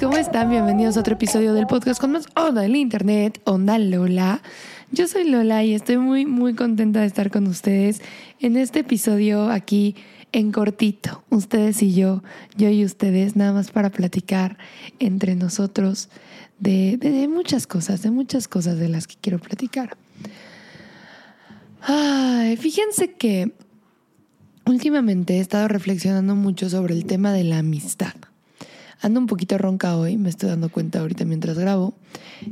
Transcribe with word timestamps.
¿Cómo 0.00 0.16
están? 0.16 0.50
Bienvenidos 0.50 0.96
a 0.96 1.00
otro 1.00 1.14
episodio 1.14 1.54
del 1.54 1.66
podcast 1.66 2.00
con 2.00 2.12
más 2.12 2.26
onda 2.34 2.62
del 2.62 2.74
internet, 2.74 3.40
Onda 3.44 3.78
Lola. 3.78 4.42
Yo 4.90 5.06
soy 5.06 5.28
Lola 5.28 5.62
y 5.62 5.72
estoy 5.72 5.98
muy, 5.98 6.26
muy 6.26 6.54
contenta 6.54 7.00
de 7.00 7.06
estar 7.06 7.30
con 7.30 7.46
ustedes 7.46 8.02
en 8.40 8.56
este 8.56 8.80
episodio 8.80 9.50
aquí 9.50 9.94
en 10.32 10.50
cortito. 10.50 11.22
Ustedes 11.30 11.80
y 11.82 11.94
yo, 11.94 12.24
yo 12.56 12.70
y 12.70 12.84
ustedes, 12.84 13.36
nada 13.36 13.52
más 13.52 13.70
para 13.70 13.90
platicar 13.90 14.58
entre 14.98 15.36
nosotros 15.36 16.08
de, 16.58 16.96
de 16.96 17.28
muchas 17.28 17.66
cosas, 17.68 18.02
de 18.02 18.10
muchas 18.10 18.48
cosas 18.48 18.78
de 18.78 18.88
las 18.88 19.06
que 19.06 19.14
quiero 19.20 19.38
platicar. 19.38 19.96
Ay, 21.80 22.56
fíjense 22.56 23.12
que 23.12 23.52
últimamente 24.66 25.36
he 25.36 25.40
estado 25.40 25.68
reflexionando 25.68 26.34
mucho 26.34 26.68
sobre 26.68 26.94
el 26.94 27.04
tema 27.04 27.32
de 27.32 27.44
la 27.44 27.58
amistad. 27.58 28.14
Ando 29.04 29.20
un 29.20 29.26
poquito 29.26 29.58
ronca 29.58 29.98
hoy, 29.98 30.16
me 30.16 30.30
estoy 30.30 30.48
dando 30.48 30.70
cuenta 30.70 31.00
ahorita 31.00 31.26
mientras 31.26 31.58
grabo, 31.58 31.92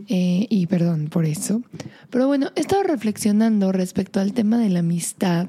eh, 0.09 0.47
y 0.51 0.67
perdón 0.67 1.09
por 1.09 1.25
eso. 1.25 1.63
Pero 2.11 2.27
bueno, 2.27 2.51
he 2.57 2.61
estado 2.61 2.83
reflexionando 2.83 3.73
respecto 3.73 4.21
al 4.21 4.35
tema 4.35 4.59
de 4.59 4.69
la 4.69 4.81
amistad 4.81 5.49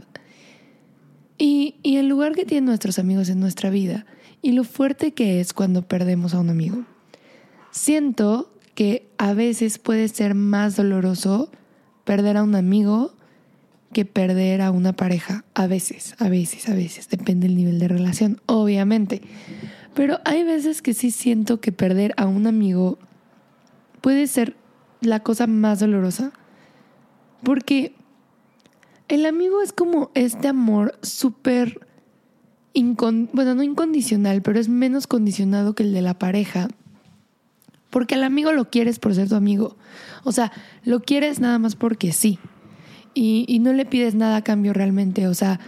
y, 1.37 1.75
y 1.83 1.97
el 1.97 2.07
lugar 2.07 2.35
que 2.35 2.45
tienen 2.45 2.63
nuestros 2.63 2.99
amigos 2.99 3.27
en 3.27 3.41
nuestra 3.41 3.69
vida 3.69 4.05
y 4.41 4.53
lo 4.53 4.63
fuerte 4.63 5.11
que 5.11 5.41
es 5.41 5.51
cuando 5.51 5.81
perdemos 5.81 6.33
a 6.33 6.39
un 6.39 6.49
amigo. 6.49 6.85
Siento 7.71 8.53
que 8.73 9.05
a 9.17 9.33
veces 9.33 9.79
puede 9.79 10.07
ser 10.07 10.35
más 10.35 10.77
doloroso 10.77 11.51
perder 12.05 12.37
a 12.37 12.43
un 12.43 12.55
amigo 12.55 13.13
que 13.91 14.05
perder 14.05 14.61
a 14.61 14.71
una 14.71 14.93
pareja. 14.93 15.43
A 15.53 15.67
veces, 15.67 16.15
a 16.19 16.29
veces, 16.29 16.69
a 16.69 16.73
veces. 16.73 17.09
Depende 17.09 17.47
del 17.47 17.57
nivel 17.57 17.79
de 17.79 17.89
relación, 17.89 18.41
obviamente. 18.45 19.21
Pero 19.93 20.19
hay 20.25 20.43
veces 20.43 20.81
que 20.81 20.93
sí 20.93 21.11
siento 21.11 21.59
que 21.59 21.71
perder 21.71 22.13
a 22.17 22.25
un 22.25 22.47
amigo 22.47 22.97
puede 24.01 24.27
ser 24.27 24.55
la 25.01 25.21
cosa 25.21 25.47
más 25.47 25.79
dolorosa. 25.79 26.31
Porque 27.43 27.93
el 29.07 29.25
amigo 29.25 29.61
es 29.61 29.73
como 29.73 30.09
este 30.15 30.47
amor 30.47 30.97
súper, 31.01 31.85
bueno, 32.73 33.55
no 33.55 33.63
incondicional, 33.63 34.41
pero 34.41 34.59
es 34.59 34.69
menos 34.69 35.07
condicionado 35.07 35.75
que 35.75 35.83
el 35.83 35.93
de 35.93 36.01
la 36.01 36.17
pareja. 36.17 36.69
Porque 37.89 38.15
al 38.15 38.23
amigo 38.23 38.51
lo 38.53 38.71
quieres 38.71 38.97
por 38.97 39.13
ser 39.13 39.29
tu 39.29 39.35
amigo. 39.35 39.77
O 40.23 40.31
sea, 40.31 40.51
lo 40.83 41.01
quieres 41.01 41.39
nada 41.39 41.59
más 41.59 41.75
porque 41.75 42.11
sí. 42.13 42.39
Y, 43.13 43.45
y 43.47 43.59
no 43.59 43.73
le 43.73 43.85
pides 43.85 44.15
nada 44.15 44.37
a 44.37 44.43
cambio 44.43 44.73
realmente. 44.73 45.27
O 45.27 45.35
sea, 45.35 45.59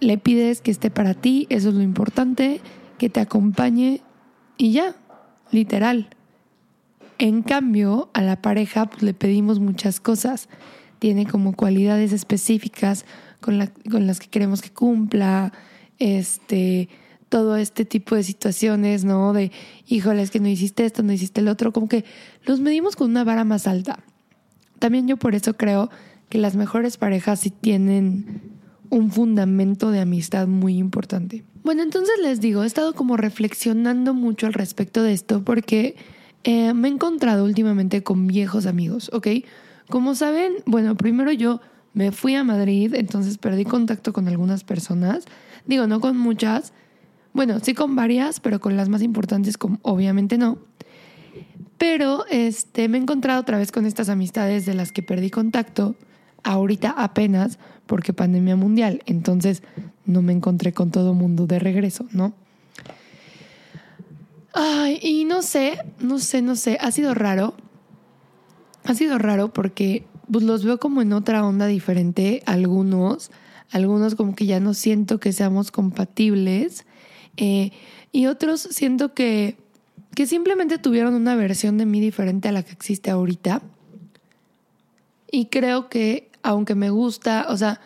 le 0.00 0.18
pides 0.18 0.60
que 0.60 0.70
esté 0.70 0.90
para 0.90 1.14
ti, 1.14 1.46
eso 1.48 1.70
es 1.70 1.74
lo 1.74 1.82
importante 1.82 2.60
que 3.02 3.10
te 3.10 3.18
acompañe 3.18 4.00
y 4.56 4.70
ya, 4.70 4.94
literal. 5.50 6.10
En 7.18 7.42
cambio, 7.42 8.10
a 8.14 8.22
la 8.22 8.40
pareja 8.40 8.86
pues, 8.86 9.02
le 9.02 9.12
pedimos 9.12 9.58
muchas 9.58 9.98
cosas. 9.98 10.48
Tiene 11.00 11.26
como 11.26 11.52
cualidades 11.56 12.12
específicas 12.12 13.04
con, 13.40 13.58
las 13.58 14.20
que 14.20 14.28
queremos 14.28 14.62
que 14.62 14.70
cumpla, 14.70 15.52
este, 15.98 16.90
todo 17.28 17.56
este 17.56 17.84
tipo 17.84 18.14
de 18.14 18.22
situaciones, 18.22 19.04
¿no? 19.04 19.32
De, 19.32 19.50
híjole, 19.88 20.22
es 20.22 20.30
que 20.30 20.38
no 20.38 20.46
hiciste 20.46 20.84
esto, 20.84 21.02
no 21.02 21.12
hiciste 21.12 21.40
el 21.40 21.48
otro, 21.48 21.72
como 21.72 21.88
que 21.88 22.04
los 22.44 22.60
medimos 22.60 22.94
con 22.94 23.10
una 23.10 23.24
vara 23.24 23.42
más 23.42 23.66
alta. 23.66 23.98
También 24.78 25.08
yo 25.08 25.16
por 25.16 25.34
eso 25.34 25.56
creo 25.56 25.90
que 26.28 26.38
las 26.38 26.54
mejores 26.54 26.98
parejas 26.98 27.40
sí 27.40 27.50
tienen 27.50 28.42
un 28.90 29.10
fundamento 29.10 29.90
de 29.90 29.98
amistad 29.98 30.46
muy 30.46 30.78
importante. 30.78 31.42
Bueno, 31.64 31.82
entonces 31.82 32.14
les 32.20 32.40
digo, 32.40 32.64
he 32.64 32.66
estado 32.66 32.92
como 32.92 33.16
reflexionando 33.16 34.14
mucho 34.14 34.46
al 34.46 34.52
respecto 34.52 35.02
de 35.02 35.12
esto 35.12 35.44
porque 35.44 35.94
eh, 36.42 36.74
me 36.74 36.88
he 36.88 36.90
encontrado 36.90 37.44
últimamente 37.44 38.02
con 38.02 38.26
viejos 38.26 38.66
amigos, 38.66 39.10
¿ok? 39.12 39.28
Como 39.88 40.16
saben, 40.16 40.54
bueno, 40.66 40.96
primero 40.96 41.30
yo 41.30 41.60
me 41.94 42.10
fui 42.10 42.34
a 42.34 42.42
Madrid, 42.42 42.94
entonces 42.94 43.38
perdí 43.38 43.64
contacto 43.64 44.12
con 44.12 44.26
algunas 44.26 44.64
personas, 44.64 45.24
digo, 45.66 45.86
no 45.86 46.00
con 46.00 46.16
muchas, 46.16 46.72
bueno, 47.32 47.60
sí 47.60 47.74
con 47.74 47.94
varias, 47.94 48.40
pero 48.40 48.60
con 48.60 48.76
las 48.76 48.88
más 48.88 49.02
importantes 49.02 49.56
obviamente 49.82 50.38
no. 50.38 50.58
Pero 51.78 52.24
este, 52.30 52.88
me 52.88 52.98
he 52.98 53.00
encontrado 53.00 53.40
otra 53.40 53.58
vez 53.58 53.70
con 53.70 53.86
estas 53.86 54.08
amistades 54.08 54.66
de 54.66 54.74
las 54.74 54.90
que 54.90 55.02
perdí 55.02 55.30
contacto, 55.30 55.94
ahorita 56.42 56.90
apenas, 56.90 57.58
porque 57.86 58.12
pandemia 58.12 58.56
mundial. 58.56 59.02
Entonces 59.06 59.62
no 60.06 60.22
me 60.22 60.32
encontré 60.32 60.72
con 60.72 60.90
todo 60.90 61.14
mundo 61.14 61.46
de 61.46 61.58
regreso, 61.58 62.06
¿no? 62.12 62.32
Ay, 64.54 64.98
y 65.02 65.24
no 65.24 65.42
sé, 65.42 65.78
no 65.98 66.18
sé, 66.18 66.42
no 66.42 66.56
sé, 66.56 66.78
ha 66.80 66.90
sido 66.90 67.14
raro. 67.14 67.54
Ha 68.84 68.94
sido 68.94 69.18
raro 69.18 69.52
porque 69.52 70.04
pues, 70.30 70.44
los 70.44 70.64
veo 70.64 70.78
como 70.78 71.02
en 71.02 71.12
otra 71.12 71.44
onda 71.46 71.66
diferente, 71.66 72.42
algunos, 72.46 73.30
algunos 73.70 74.14
como 74.14 74.34
que 74.34 74.46
ya 74.46 74.60
no 74.60 74.74
siento 74.74 75.20
que 75.20 75.32
seamos 75.32 75.70
compatibles, 75.70 76.84
eh, 77.36 77.70
y 78.10 78.26
otros 78.26 78.60
siento 78.60 79.14
que, 79.14 79.56
que 80.14 80.26
simplemente 80.26 80.78
tuvieron 80.78 81.14
una 81.14 81.34
versión 81.34 81.78
de 81.78 81.86
mí 81.86 82.00
diferente 82.00 82.48
a 82.48 82.52
la 82.52 82.62
que 82.62 82.72
existe 82.72 83.10
ahorita. 83.10 83.62
Y 85.30 85.46
creo 85.46 85.88
que 85.88 86.30
aunque 86.42 86.74
me 86.74 86.90
gusta, 86.90 87.46
o 87.48 87.56
sea, 87.56 87.80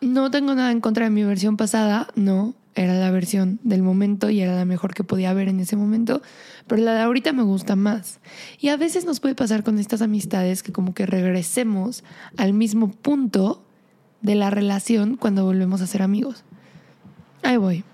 no 0.00 0.30
tengo 0.30 0.54
nada 0.54 0.70
en 0.70 0.80
contra 0.80 1.04
de 1.04 1.10
mi 1.10 1.24
versión 1.24 1.56
pasada, 1.56 2.08
no, 2.14 2.54
era 2.74 2.94
la 2.94 3.10
versión 3.10 3.60
del 3.62 3.82
momento 3.82 4.30
y 4.30 4.40
era 4.40 4.54
la 4.54 4.64
mejor 4.64 4.94
que 4.94 5.04
podía 5.04 5.30
haber 5.30 5.48
en 5.48 5.60
ese 5.60 5.76
momento, 5.76 6.22
pero 6.66 6.82
la 6.82 6.94
de 6.94 7.00
ahorita 7.00 7.32
me 7.32 7.42
gusta 7.42 7.76
más. 7.76 8.20
Y 8.58 8.68
a 8.68 8.76
veces 8.76 9.04
nos 9.04 9.20
puede 9.20 9.34
pasar 9.34 9.62
con 9.62 9.78
estas 9.78 10.02
amistades 10.02 10.62
que 10.62 10.72
como 10.72 10.94
que 10.94 11.06
regresemos 11.06 12.02
al 12.36 12.52
mismo 12.52 12.90
punto 12.90 13.64
de 14.22 14.34
la 14.34 14.50
relación 14.50 15.16
cuando 15.16 15.44
volvemos 15.44 15.80
a 15.82 15.86
ser 15.86 16.02
amigos. 16.02 16.44
Ahí 17.42 17.56
voy. 17.56 17.84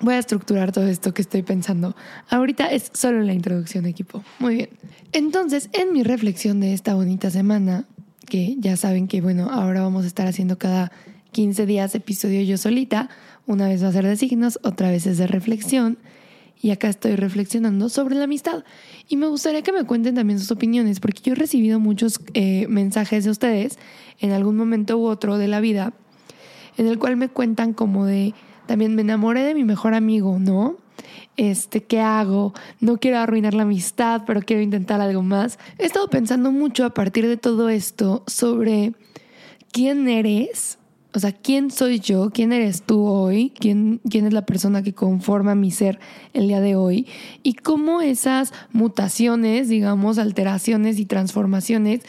Voy 0.00 0.14
a 0.14 0.18
estructurar 0.18 0.72
todo 0.72 0.86
esto 0.88 1.14
que 1.14 1.22
estoy 1.22 1.42
pensando. 1.42 1.96
Ahorita 2.28 2.66
es 2.66 2.90
solo 2.92 3.20
la 3.22 3.32
introducción, 3.32 3.86
equipo. 3.86 4.22
Muy 4.40 4.56
bien. 4.56 4.68
Entonces, 5.12 5.70
en 5.72 5.92
mi 5.92 6.02
reflexión 6.02 6.60
de 6.60 6.74
esta 6.74 6.94
bonita 6.94 7.30
semana, 7.30 7.86
que 8.32 8.56
ya 8.58 8.78
saben 8.78 9.08
que, 9.08 9.20
bueno, 9.20 9.50
ahora 9.50 9.82
vamos 9.82 10.04
a 10.04 10.06
estar 10.06 10.26
haciendo 10.26 10.56
cada 10.56 10.90
15 11.32 11.66
días 11.66 11.94
episodio 11.94 12.40
yo 12.40 12.56
solita. 12.56 13.10
Una 13.46 13.68
vez 13.68 13.84
va 13.84 13.88
a 13.88 13.92
ser 13.92 14.06
de 14.06 14.16
signos, 14.16 14.58
otra 14.62 14.88
vez 14.88 15.06
es 15.06 15.18
de 15.18 15.26
reflexión. 15.26 15.98
Y 16.58 16.70
acá 16.70 16.88
estoy 16.88 17.14
reflexionando 17.14 17.90
sobre 17.90 18.14
la 18.14 18.24
amistad. 18.24 18.64
Y 19.06 19.18
me 19.18 19.26
gustaría 19.26 19.60
que 19.60 19.70
me 19.70 19.84
cuenten 19.84 20.14
también 20.14 20.38
sus 20.38 20.50
opiniones, 20.50 20.98
porque 20.98 21.20
yo 21.22 21.34
he 21.34 21.36
recibido 21.36 21.78
muchos 21.78 22.22
eh, 22.32 22.66
mensajes 22.70 23.24
de 23.24 23.30
ustedes 23.30 23.78
en 24.18 24.32
algún 24.32 24.56
momento 24.56 24.96
u 24.96 25.04
otro 25.04 25.36
de 25.36 25.48
la 25.48 25.60
vida, 25.60 25.92
en 26.78 26.86
el 26.86 26.98
cual 26.98 27.18
me 27.18 27.28
cuentan 27.28 27.74
como 27.74 28.06
de, 28.06 28.32
también 28.64 28.94
me 28.94 29.02
enamoré 29.02 29.42
de 29.42 29.54
mi 29.54 29.64
mejor 29.64 29.92
amigo, 29.92 30.38
¿no? 30.38 30.78
Este, 31.36 31.82
¿qué 31.82 32.00
hago? 32.00 32.52
No 32.80 32.98
quiero 32.98 33.18
arruinar 33.18 33.54
la 33.54 33.62
amistad, 33.62 34.22
pero 34.26 34.42
quiero 34.42 34.62
intentar 34.62 35.00
algo 35.00 35.22
más. 35.22 35.58
He 35.78 35.86
estado 35.86 36.08
pensando 36.08 36.52
mucho 36.52 36.84
a 36.84 36.90
partir 36.90 37.26
de 37.26 37.36
todo 37.36 37.68
esto 37.68 38.22
sobre 38.26 38.92
quién 39.72 40.08
eres, 40.08 40.78
o 41.14 41.18
sea, 41.18 41.32
quién 41.32 41.70
soy 41.70 42.00
yo, 42.00 42.30
quién 42.30 42.52
eres 42.52 42.82
tú 42.82 43.06
hoy, 43.06 43.52
quién, 43.58 44.00
quién 44.08 44.26
es 44.26 44.32
la 44.32 44.46
persona 44.46 44.82
que 44.82 44.94
conforma 44.94 45.54
mi 45.54 45.70
ser 45.70 45.98
el 46.32 46.48
día 46.48 46.60
de 46.60 46.76
hoy 46.76 47.06
y 47.42 47.54
cómo 47.54 48.00
esas 48.00 48.52
mutaciones, 48.72 49.68
digamos, 49.68 50.18
alteraciones 50.18 50.98
y 50.98 51.06
transformaciones, 51.06 52.02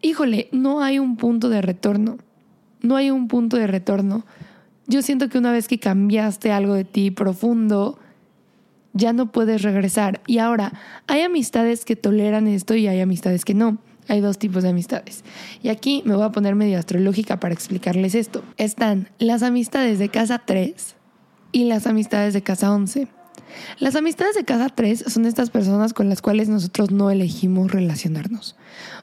híjole, 0.00 0.48
no 0.52 0.82
hay 0.82 0.98
un 0.98 1.16
punto 1.16 1.48
de 1.48 1.60
retorno, 1.60 2.18
no 2.80 2.96
hay 2.96 3.10
un 3.10 3.28
punto 3.28 3.56
de 3.56 3.66
retorno. 3.66 4.24
Yo 4.86 5.02
siento 5.02 5.28
que 5.28 5.38
una 5.38 5.52
vez 5.52 5.68
que 5.68 5.78
cambiaste 5.78 6.52
algo 6.52 6.74
de 6.74 6.84
ti 6.84 7.10
profundo, 7.10 7.98
ya 8.92 9.12
no 9.12 9.32
puedes 9.32 9.62
regresar. 9.62 10.20
Y 10.26 10.38
ahora, 10.38 10.72
hay 11.06 11.22
amistades 11.22 11.84
que 11.84 11.96
toleran 11.96 12.46
esto 12.46 12.74
y 12.74 12.86
hay 12.86 13.00
amistades 13.00 13.44
que 13.44 13.54
no. 13.54 13.78
Hay 14.08 14.20
dos 14.20 14.38
tipos 14.38 14.62
de 14.62 14.68
amistades. 14.68 15.24
Y 15.62 15.68
aquí 15.70 16.02
me 16.04 16.14
voy 16.14 16.24
a 16.24 16.32
poner 16.32 16.54
medio 16.54 16.78
astrológica 16.78 17.40
para 17.40 17.54
explicarles 17.54 18.14
esto. 18.14 18.44
Están 18.56 19.08
las 19.18 19.42
amistades 19.42 19.98
de 19.98 20.10
casa 20.10 20.42
3 20.44 20.94
y 21.52 21.64
las 21.64 21.86
amistades 21.86 22.34
de 22.34 22.42
casa 22.42 22.72
11. 22.72 23.08
Las 23.78 23.96
amistades 23.96 24.34
de 24.34 24.44
casa 24.44 24.68
3 24.68 25.04
son 25.08 25.24
estas 25.24 25.50
personas 25.50 25.94
con 25.94 26.08
las 26.08 26.20
cuales 26.20 26.48
nosotros 26.48 26.90
no 26.90 27.10
elegimos 27.10 27.70
relacionarnos. 27.70 28.56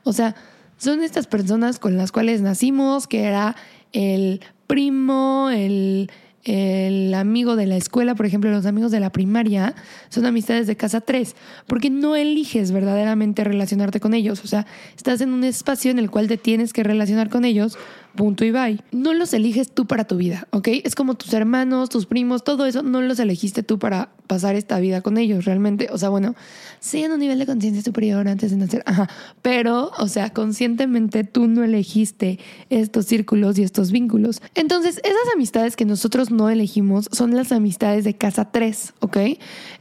O 0.03 0.13
sea, 0.13 0.35
son 0.77 1.01
estas 1.01 1.27
personas 1.27 1.79
con 1.79 1.97
las 1.97 2.11
cuales 2.11 2.41
nacimos, 2.41 3.07
que 3.07 3.23
era 3.23 3.55
el 3.91 4.41
primo, 4.71 5.49
el 5.51 6.09
el 6.43 7.13
amigo 7.13 7.55
de 7.55 7.65
la 7.67 7.77
escuela, 7.77 8.15
por 8.15 8.25
ejemplo, 8.25 8.49
los 8.51 8.65
amigos 8.65 8.91
de 8.91 8.99
la 8.99 9.11
primaria, 9.11 9.75
son 10.09 10.25
amistades 10.25 10.67
de 10.67 10.75
casa 10.75 11.01
3, 11.01 11.35
porque 11.67 11.89
no 11.89 12.15
eliges 12.15 12.71
verdaderamente 12.71 13.43
relacionarte 13.43 13.99
con 13.99 14.13
ellos. 14.13 14.43
O 14.43 14.47
sea, 14.47 14.65
estás 14.95 15.21
en 15.21 15.33
un 15.33 15.43
espacio 15.43 15.91
en 15.91 15.99
el 15.99 16.09
cual 16.09 16.27
te 16.27 16.37
tienes 16.37 16.73
que 16.73 16.83
relacionar 16.83 17.29
con 17.29 17.45
ellos 17.45 17.77
punto 18.15 18.45
y 18.45 18.51
bye. 18.51 18.79
No 18.91 19.13
los 19.13 19.33
eliges 19.33 19.71
tú 19.71 19.85
para 19.85 20.05
tu 20.05 20.17
vida, 20.17 20.47
¿ok? 20.51 20.67
Es 20.83 20.95
como 20.95 21.15
tus 21.15 21.33
hermanos, 21.33 21.89
tus 21.89 22.05
primos, 22.05 22.43
todo 22.43 22.65
eso, 22.65 22.83
no 22.83 23.01
los 23.01 23.19
elegiste 23.19 23.63
tú 23.63 23.79
para 23.79 24.09
pasar 24.27 24.55
esta 24.55 24.79
vida 24.79 25.01
con 25.01 25.17
ellos 25.17 25.45
realmente. 25.45 25.87
O 25.91 25.97
sea, 25.97 26.09
bueno, 26.09 26.35
sí 26.79 27.03
en 27.03 27.11
un 27.11 27.19
nivel 27.19 27.39
de 27.39 27.45
conciencia 27.45 27.81
superior 27.81 28.27
antes 28.27 28.51
de 28.51 28.57
nacer, 28.57 28.83
ajá, 28.85 29.09
pero, 29.41 29.91
o 29.97 30.07
sea, 30.07 30.31
conscientemente 30.31 31.23
tú 31.23 31.47
no 31.47 31.63
elegiste 31.63 32.39
estos 32.69 33.05
círculos 33.05 33.57
y 33.59 33.63
estos 33.63 33.91
vínculos. 33.91 34.41
Entonces, 34.55 34.99
esas 35.03 35.33
amistades 35.33 35.75
que 35.75 35.85
nosotros 35.85 36.30
no 36.31 36.49
elegimos 36.49 37.09
son 37.11 37.35
las 37.35 37.51
amistades 37.51 38.03
de 38.03 38.15
casa 38.15 38.51
3, 38.51 38.93
¿ok? 38.99 39.17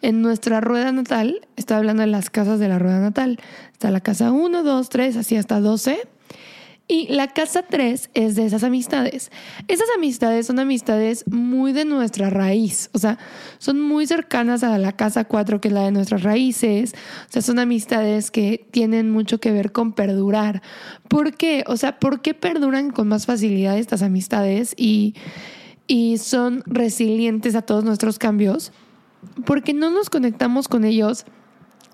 En 0.02 0.22
nuestra 0.22 0.60
rueda 0.60 0.92
natal, 0.92 1.40
estoy 1.56 1.76
hablando 1.76 2.02
de 2.02 2.08
las 2.08 2.30
casas 2.30 2.58
de 2.58 2.68
la 2.68 2.78
rueda 2.78 3.00
natal, 3.00 3.38
está 3.72 3.90
la 3.90 4.00
casa 4.00 4.32
1, 4.32 4.62
2, 4.62 4.88
3, 4.88 5.16
así 5.16 5.36
hasta 5.36 5.60
12 5.60 6.00
y 6.90 7.06
la 7.06 7.28
casa 7.28 7.62
3 7.62 8.10
es 8.14 8.34
de 8.34 8.44
esas 8.44 8.64
amistades. 8.64 9.30
Esas 9.68 9.86
amistades 9.96 10.48
son 10.48 10.58
amistades 10.58 11.24
muy 11.28 11.72
de 11.72 11.84
nuestra 11.84 12.30
raíz, 12.30 12.90
o 12.92 12.98
sea, 12.98 13.16
son 13.58 13.80
muy 13.80 14.08
cercanas 14.08 14.64
a 14.64 14.76
la 14.76 14.96
casa 14.96 15.22
4 15.22 15.60
que 15.60 15.68
es 15.68 15.74
la 15.74 15.84
de 15.84 15.92
nuestras 15.92 16.24
raíces, 16.24 16.94
o 17.28 17.32
sea, 17.32 17.42
son 17.42 17.60
amistades 17.60 18.32
que 18.32 18.66
tienen 18.72 19.08
mucho 19.08 19.38
que 19.38 19.52
ver 19.52 19.70
con 19.70 19.92
perdurar. 19.92 20.62
¿Por 21.06 21.36
qué? 21.36 21.62
O 21.68 21.76
sea, 21.76 22.00
¿por 22.00 22.22
qué 22.22 22.34
perduran 22.34 22.90
con 22.90 23.06
más 23.06 23.24
facilidad 23.24 23.78
estas 23.78 24.02
amistades 24.02 24.74
y, 24.76 25.14
y 25.90 26.18
son 26.18 26.62
resilientes 26.66 27.56
a 27.56 27.62
todos 27.62 27.82
nuestros 27.82 28.20
cambios? 28.20 28.70
Porque 29.44 29.74
no 29.74 29.90
nos 29.90 30.08
conectamos 30.08 30.68
con 30.68 30.84
ellos 30.84 31.24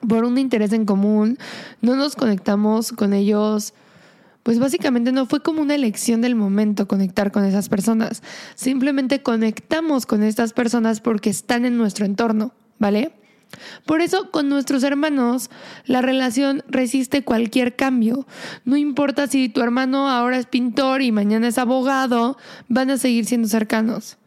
por 0.06 0.24
un 0.24 0.36
interés 0.36 0.74
en 0.74 0.84
común, 0.84 1.38
no 1.80 1.96
nos 1.96 2.14
conectamos 2.14 2.92
con 2.92 3.14
ellos 3.14 3.72
pues 4.42 4.60
básicamente 4.60 5.10
no 5.10 5.26
fue 5.26 5.40
como 5.40 5.60
una 5.60 5.74
elección 5.74 6.20
del 6.20 6.36
momento 6.36 6.86
conectar 6.86 7.32
con 7.32 7.44
esas 7.44 7.68
personas. 7.68 8.22
Simplemente 8.54 9.20
conectamos 9.20 10.06
con 10.06 10.22
estas 10.22 10.52
personas 10.52 11.00
porque 11.00 11.30
están 11.30 11.64
en 11.64 11.76
nuestro 11.76 12.06
entorno, 12.06 12.52
¿vale? 12.78 13.10
Por 13.84 14.00
eso 14.00 14.30
con 14.30 14.48
nuestros 14.48 14.82
hermanos 14.82 15.50
la 15.84 16.02
relación 16.02 16.62
resiste 16.68 17.22
cualquier 17.22 17.76
cambio. 17.76 18.26
No 18.64 18.76
importa 18.76 19.26
si 19.26 19.48
tu 19.48 19.62
hermano 19.62 20.08
ahora 20.08 20.38
es 20.38 20.46
pintor 20.46 21.02
y 21.02 21.12
mañana 21.12 21.48
es 21.48 21.58
abogado, 21.58 22.36
van 22.68 22.90
a 22.90 22.98
seguir 22.98 23.24
siendo 23.26 23.48
cercanos. 23.48 24.18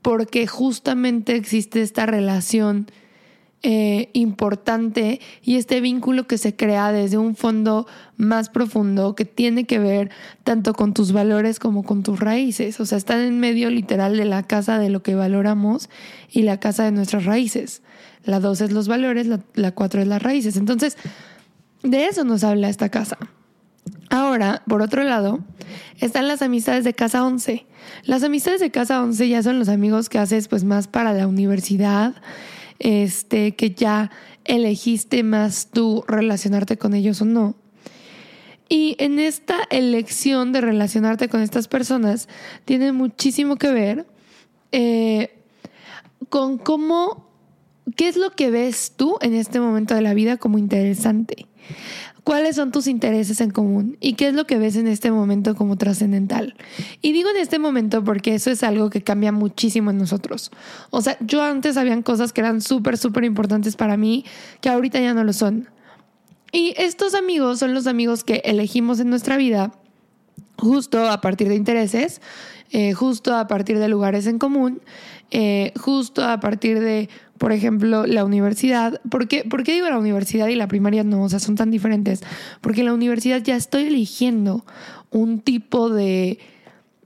Porque 0.00 0.46
justamente 0.46 1.36
existe 1.36 1.80
esta 1.82 2.06
relación 2.06 2.88
eh, 3.64 4.10
importante 4.12 5.20
y 5.40 5.54
este 5.54 5.80
vínculo 5.80 6.26
que 6.26 6.36
se 6.36 6.56
crea 6.56 6.90
desde 6.90 7.16
un 7.16 7.36
fondo 7.36 7.86
más 8.16 8.48
profundo 8.48 9.14
que 9.14 9.24
tiene 9.24 9.66
que 9.66 9.78
ver 9.78 10.10
tanto 10.42 10.74
con 10.74 10.94
tus 10.94 11.12
valores 11.12 11.60
como 11.60 11.84
con 11.84 12.02
tus 12.02 12.18
raíces. 12.18 12.80
O 12.80 12.86
sea, 12.86 12.98
están 12.98 13.20
en 13.20 13.38
medio 13.38 13.70
literal 13.70 14.16
de 14.16 14.24
la 14.24 14.42
casa 14.42 14.78
de 14.78 14.90
lo 14.90 15.04
que 15.04 15.14
valoramos 15.14 15.90
y 16.28 16.42
la 16.42 16.58
casa 16.58 16.82
de 16.84 16.90
nuestras 16.90 17.24
raíces. 17.24 17.82
La 18.24 18.40
dos 18.40 18.60
es 18.60 18.72
los 18.72 18.88
valores, 18.88 19.28
la, 19.28 19.38
la 19.54 19.70
cuatro 19.70 20.02
es 20.02 20.08
las 20.08 20.22
raíces. 20.22 20.56
Entonces, 20.56 20.96
de 21.84 22.06
eso 22.06 22.24
nos 22.24 22.42
habla 22.42 22.68
esta 22.68 22.88
casa. 22.88 23.16
Ahora, 24.10 24.62
por 24.66 24.82
otro 24.82 25.04
lado, 25.04 25.38
están 26.00 26.26
las 26.26 26.42
amistades 26.42 26.82
de 26.82 26.94
casa 26.94 27.24
11. 27.24 27.64
Las 28.04 28.24
amistades 28.24 28.60
de 28.60 28.72
casa 28.72 29.02
11 29.02 29.28
ya 29.28 29.42
son 29.42 29.58
los 29.58 29.68
amigos 29.68 30.08
que 30.08 30.18
haces 30.18 30.48
pues 30.48 30.64
más 30.64 30.88
para 30.88 31.12
la 31.12 31.26
universidad 31.28 32.14
este, 32.82 33.54
que 33.54 33.70
ya 33.70 34.10
elegiste 34.44 35.22
más 35.22 35.68
tú 35.72 36.04
relacionarte 36.08 36.76
con 36.76 36.94
ellos 36.94 37.22
o 37.22 37.24
no. 37.24 37.54
Y 38.68 38.96
en 38.98 39.18
esta 39.18 39.56
elección 39.70 40.52
de 40.52 40.62
relacionarte 40.62 41.28
con 41.28 41.40
estas 41.42 41.68
personas 41.68 42.28
tiene 42.64 42.92
muchísimo 42.92 43.56
que 43.56 43.70
ver 43.70 44.06
eh, 44.72 45.44
con 46.28 46.58
cómo, 46.58 47.28
qué 47.96 48.08
es 48.08 48.16
lo 48.16 48.30
que 48.30 48.50
ves 48.50 48.94
tú 48.96 49.18
en 49.20 49.34
este 49.34 49.60
momento 49.60 49.94
de 49.94 50.00
la 50.00 50.14
vida 50.14 50.38
como 50.38 50.58
interesante. 50.58 51.46
¿Cuáles 52.24 52.54
son 52.54 52.70
tus 52.70 52.86
intereses 52.86 53.40
en 53.40 53.50
común? 53.50 53.96
¿Y 54.00 54.14
qué 54.14 54.28
es 54.28 54.34
lo 54.34 54.46
que 54.46 54.56
ves 54.56 54.76
en 54.76 54.86
este 54.86 55.10
momento 55.10 55.56
como 55.56 55.76
trascendental? 55.76 56.54
Y 57.00 57.12
digo 57.12 57.28
en 57.30 57.36
este 57.36 57.58
momento 57.58 58.04
porque 58.04 58.34
eso 58.34 58.50
es 58.50 58.62
algo 58.62 58.90
que 58.90 59.02
cambia 59.02 59.32
muchísimo 59.32 59.90
en 59.90 59.98
nosotros. 59.98 60.52
O 60.90 61.02
sea, 61.02 61.16
yo 61.20 61.42
antes 61.42 61.76
habían 61.76 62.02
cosas 62.02 62.32
que 62.32 62.40
eran 62.40 62.60
súper, 62.60 62.96
súper 62.96 63.24
importantes 63.24 63.74
para 63.74 63.96
mí 63.96 64.24
que 64.60 64.68
ahorita 64.68 65.00
ya 65.00 65.14
no 65.14 65.24
lo 65.24 65.32
son. 65.32 65.68
Y 66.52 66.74
estos 66.76 67.14
amigos 67.14 67.58
son 67.58 67.74
los 67.74 67.88
amigos 67.88 68.22
que 68.22 68.42
elegimos 68.44 69.00
en 69.00 69.10
nuestra 69.10 69.36
vida 69.36 69.72
justo 70.58 71.10
a 71.10 71.20
partir 71.20 71.48
de 71.48 71.56
intereses, 71.56 72.20
eh, 72.70 72.92
justo 72.92 73.34
a 73.34 73.48
partir 73.48 73.78
de 73.80 73.88
lugares 73.88 74.26
en 74.28 74.38
común, 74.38 74.80
eh, 75.32 75.72
justo 75.76 76.24
a 76.24 76.38
partir 76.40 76.78
de 76.78 77.08
por 77.42 77.50
ejemplo, 77.50 78.06
la 78.06 78.24
universidad. 78.24 79.00
¿Por 79.10 79.26
qué, 79.26 79.42
¿Por 79.42 79.64
qué 79.64 79.72
digo 79.72 79.90
la 79.90 79.98
universidad 79.98 80.46
y 80.46 80.54
la 80.54 80.68
primaria 80.68 81.02
no? 81.02 81.24
O 81.24 81.28
sea, 81.28 81.40
son 81.40 81.56
tan 81.56 81.72
diferentes. 81.72 82.22
Porque 82.60 82.82
en 82.82 82.86
la 82.86 82.94
universidad 82.94 83.42
ya 83.42 83.56
estoy 83.56 83.86
eligiendo 83.86 84.64
un 85.10 85.40
tipo 85.40 85.90
de 85.90 86.38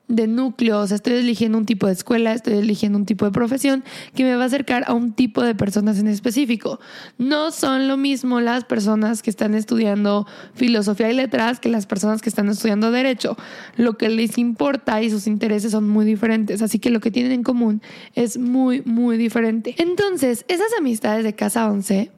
de 0.09 0.29
núcleos, 0.29 0.93
estoy 0.93 1.15
eligiendo 1.15 1.59
un 1.59 1.67
tipo 1.67 1.87
de 1.87 1.93
escuela, 1.93 2.33
estoy 2.33 2.55
eligiendo 2.55 2.97
un 2.97 3.07
tipo 3.07 3.25
de 3.25 3.33
profesión 3.33 3.83
que 4.15 4.23
me 4.23 4.37
va 4.37 4.45
a 4.45 4.47
acercar 4.47 4.85
a 4.87 4.95
un 4.95 5.13
tipo 5.13 5.43
de 5.43 5.55
personas 5.55 5.99
en 5.99 6.07
específico. 6.07 6.79
No 7.19 7.51
son 7.51 7.89
lo 7.89 7.97
mismo 7.97 8.41
las 8.41 8.65
personas 8.65 9.23
que 9.23 9.31
están 9.31 9.55
estudiando 9.55 10.27
filosofía 10.55 11.11
y 11.11 11.15
letras 11.15 11.59
que 11.59 11.69
las 11.69 11.87
personas 11.87 12.23
que 12.23 12.29
están 12.29 12.49
estudiando 12.49 12.91
derecho. 12.93 13.37
Lo 13.77 13.99
que 13.99 14.09
les 14.09 14.39
importa 14.39 15.03
y 15.03 15.11
sus 15.11 15.27
intereses 15.27 15.73
son 15.73 15.89
muy 15.89 16.05
diferentes, 16.05 16.63
así 16.63 16.79
que 16.79 16.91
lo 16.91 17.01
que 17.01 17.11
tienen 17.11 17.33
en 17.33 17.43
común 17.43 17.83
es 18.15 18.39
muy, 18.39 18.83
muy 18.85 19.17
diferente. 19.17 19.75
Entonces, 19.79 20.45
esas 20.49 20.69
amistades 20.79 21.25
de 21.25 21.35
casa 21.35 21.69
11 21.69 22.13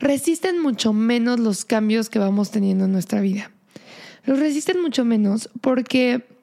resisten 0.00 0.60
mucho 0.60 0.92
menos 0.92 1.38
los 1.38 1.64
cambios 1.64 2.10
que 2.10 2.18
vamos 2.18 2.50
teniendo 2.50 2.86
en 2.86 2.92
nuestra 2.92 3.20
vida. 3.20 3.52
Los 4.26 4.38
resisten 4.38 4.80
mucho 4.80 5.04
menos 5.04 5.50
porque 5.60 6.33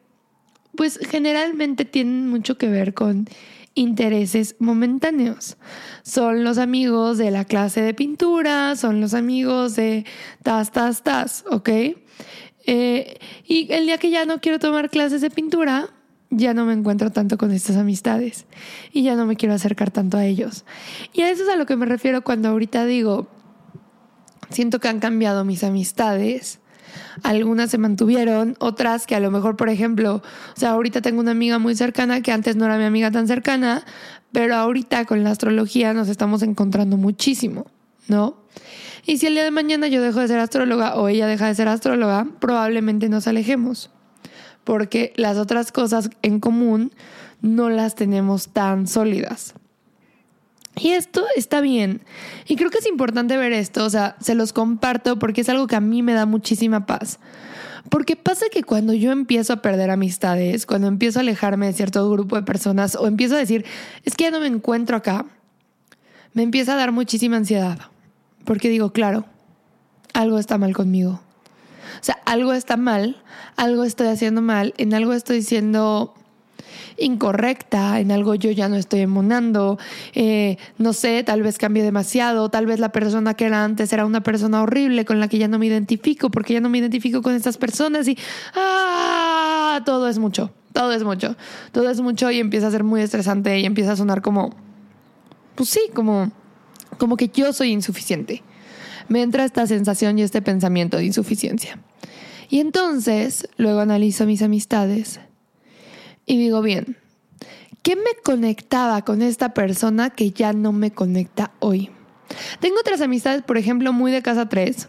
pues 0.81 0.97
generalmente 0.97 1.85
tienen 1.85 2.27
mucho 2.27 2.57
que 2.57 2.67
ver 2.67 2.95
con 2.95 3.27
intereses 3.75 4.55
momentáneos. 4.57 5.57
Son 6.01 6.43
los 6.43 6.57
amigos 6.57 7.19
de 7.19 7.29
la 7.29 7.45
clase 7.45 7.83
de 7.83 7.93
pintura, 7.93 8.75
son 8.75 8.99
los 8.99 9.13
amigos 9.13 9.75
de 9.75 10.07
tas, 10.41 10.71
tas, 10.71 11.03
tas, 11.03 11.45
¿ok? 11.51 11.69
Eh, 12.65 13.19
y 13.45 13.71
el 13.71 13.85
día 13.85 13.99
que 13.99 14.09
ya 14.09 14.25
no 14.25 14.41
quiero 14.41 14.57
tomar 14.57 14.89
clases 14.89 15.21
de 15.21 15.29
pintura, 15.29 15.87
ya 16.31 16.55
no 16.55 16.65
me 16.65 16.73
encuentro 16.73 17.11
tanto 17.11 17.37
con 17.37 17.51
estas 17.51 17.77
amistades 17.77 18.47
y 18.91 19.03
ya 19.03 19.13
no 19.13 19.27
me 19.27 19.35
quiero 19.35 19.53
acercar 19.53 19.91
tanto 19.91 20.17
a 20.17 20.25
ellos. 20.25 20.65
Y 21.13 21.21
a 21.21 21.29
eso 21.29 21.43
es 21.43 21.49
a 21.49 21.57
lo 21.57 21.67
que 21.67 21.75
me 21.75 21.85
refiero 21.85 22.23
cuando 22.23 22.49
ahorita 22.49 22.87
digo, 22.87 23.27
siento 24.49 24.79
que 24.79 24.87
han 24.87 24.99
cambiado 24.99 25.45
mis 25.45 25.63
amistades 25.63 26.59
algunas 27.23 27.71
se 27.71 27.77
mantuvieron, 27.77 28.55
otras 28.59 29.05
que 29.07 29.15
a 29.15 29.19
lo 29.19 29.31
mejor, 29.31 29.55
por 29.55 29.69
ejemplo, 29.69 30.15
o 30.15 30.59
sea, 30.59 30.71
ahorita 30.71 31.01
tengo 31.01 31.19
una 31.19 31.31
amiga 31.31 31.59
muy 31.59 31.75
cercana 31.75 32.21
que 32.21 32.31
antes 32.31 32.55
no 32.55 32.65
era 32.65 32.77
mi 32.77 32.85
amiga 32.85 33.11
tan 33.11 33.27
cercana, 33.27 33.85
pero 34.31 34.55
ahorita 34.55 35.05
con 35.05 35.23
la 35.23 35.31
astrología 35.31 35.93
nos 35.93 36.09
estamos 36.09 36.41
encontrando 36.41 36.97
muchísimo, 36.97 37.65
¿no? 38.07 38.37
Y 39.05 39.17
si 39.17 39.27
el 39.27 39.33
día 39.33 39.43
de 39.43 39.51
mañana 39.51 39.87
yo 39.87 40.01
dejo 40.01 40.19
de 40.19 40.27
ser 40.27 40.39
astróloga 40.39 40.95
o 40.95 41.07
ella 41.07 41.27
deja 41.27 41.47
de 41.47 41.55
ser 41.55 41.67
astróloga, 41.67 42.27
probablemente 42.39 43.09
nos 43.09 43.27
alejemos, 43.27 43.89
porque 44.63 45.13
las 45.15 45.37
otras 45.37 45.71
cosas 45.71 46.09
en 46.21 46.39
común 46.39 46.91
no 47.41 47.69
las 47.69 47.95
tenemos 47.95 48.49
tan 48.49 48.87
sólidas. 48.87 49.55
Y 50.77 50.89
esto 50.89 51.25
está 51.35 51.61
bien. 51.61 52.01
Y 52.47 52.55
creo 52.55 52.69
que 52.69 52.79
es 52.79 52.87
importante 52.87 53.37
ver 53.37 53.51
esto, 53.51 53.85
o 53.85 53.89
sea, 53.89 54.15
se 54.21 54.35
los 54.35 54.53
comparto 54.53 55.19
porque 55.19 55.41
es 55.41 55.49
algo 55.49 55.67
que 55.67 55.75
a 55.75 55.81
mí 55.81 56.01
me 56.01 56.13
da 56.13 56.25
muchísima 56.25 56.85
paz. 56.85 57.19
Porque 57.89 58.15
pasa 58.15 58.45
que 58.51 58.63
cuando 58.63 58.93
yo 58.93 59.11
empiezo 59.11 59.53
a 59.53 59.61
perder 59.61 59.89
amistades, 59.89 60.65
cuando 60.65 60.87
empiezo 60.87 61.19
a 61.19 61.23
alejarme 61.23 61.65
de 61.65 61.73
cierto 61.73 62.09
grupo 62.09 62.35
de 62.35 62.43
personas 62.43 62.95
o 62.95 63.07
empiezo 63.07 63.35
a 63.35 63.39
decir, 63.39 63.65
es 64.03 64.15
que 64.15 64.25
ya 64.25 64.31
no 64.31 64.39
me 64.39 64.47
encuentro 64.47 64.95
acá, 64.95 65.25
me 66.33 66.43
empieza 66.43 66.73
a 66.73 66.77
dar 66.77 66.91
muchísima 66.91 67.37
ansiedad. 67.37 67.79
Porque 68.45 68.69
digo, 68.69 68.93
claro, 68.93 69.25
algo 70.13 70.39
está 70.39 70.57
mal 70.57 70.73
conmigo. 70.73 71.19
O 71.99 72.03
sea, 72.03 72.17
algo 72.25 72.53
está 72.53 72.77
mal, 72.77 73.21
algo 73.57 73.83
estoy 73.83 74.07
haciendo 74.07 74.41
mal, 74.41 74.73
en 74.77 74.93
algo 74.93 75.13
estoy 75.13 75.41
siendo 75.41 76.13
incorrecta, 76.97 77.99
en 77.99 78.11
algo 78.11 78.35
yo 78.35 78.51
ya 78.51 78.69
no 78.69 78.75
estoy 78.75 79.01
emonando, 79.01 79.77
eh, 80.13 80.57
no 80.77 80.93
sé, 80.93 81.23
tal 81.23 81.41
vez 81.41 81.57
cambie 81.57 81.83
demasiado, 81.83 82.49
tal 82.49 82.65
vez 82.65 82.79
la 82.79 82.91
persona 82.91 83.33
que 83.33 83.45
era 83.45 83.63
antes 83.63 83.91
era 83.93 84.05
una 84.05 84.21
persona 84.21 84.61
horrible 84.61 85.05
con 85.05 85.19
la 85.19 85.27
que 85.27 85.37
ya 85.37 85.47
no 85.47 85.59
me 85.59 85.67
identifico, 85.67 86.29
porque 86.29 86.53
ya 86.53 86.61
no 86.61 86.69
me 86.69 86.77
identifico 86.77 87.21
con 87.21 87.35
estas 87.35 87.57
personas 87.57 88.07
y 88.07 88.17
ah, 88.55 89.81
todo 89.85 90.07
es 90.07 90.19
mucho, 90.19 90.51
todo 90.73 90.91
es 90.93 91.03
mucho, 91.03 91.35
todo 91.71 91.89
es 91.89 92.01
mucho 92.01 92.31
y 92.31 92.39
empieza 92.39 92.67
a 92.67 92.71
ser 92.71 92.83
muy 92.83 93.01
estresante 93.01 93.59
y 93.59 93.65
empieza 93.65 93.93
a 93.93 93.95
sonar 93.95 94.21
como, 94.21 94.55
pues 95.55 95.69
sí, 95.69 95.81
como, 95.93 96.31
como 96.97 97.17
que 97.17 97.29
yo 97.29 97.53
soy 97.53 97.71
insuficiente. 97.71 98.43
Me 99.07 99.21
entra 99.21 99.43
esta 99.43 99.67
sensación 99.67 100.17
y 100.19 100.21
este 100.21 100.41
pensamiento 100.41 100.97
de 100.97 101.05
insuficiencia. 101.05 101.79
Y 102.49 102.59
entonces 102.59 103.47
luego 103.57 103.79
analizo 103.79 104.25
mis 104.25 104.41
amistades 104.41 105.19
y 106.31 106.37
digo, 106.37 106.61
bien, 106.61 106.95
¿qué 107.81 107.97
me 107.97 108.13
conectaba 108.23 109.01
con 109.01 109.21
esta 109.21 109.53
persona 109.53 110.11
que 110.11 110.31
ya 110.31 110.53
no 110.53 110.71
me 110.71 110.91
conecta 110.91 111.51
hoy? 111.59 111.89
Tengo 112.61 112.79
otras 112.79 113.01
amistades, 113.01 113.41
por 113.41 113.57
ejemplo, 113.57 113.91
muy 113.91 114.13
de 114.13 114.21
casa 114.21 114.47
3, 114.47 114.87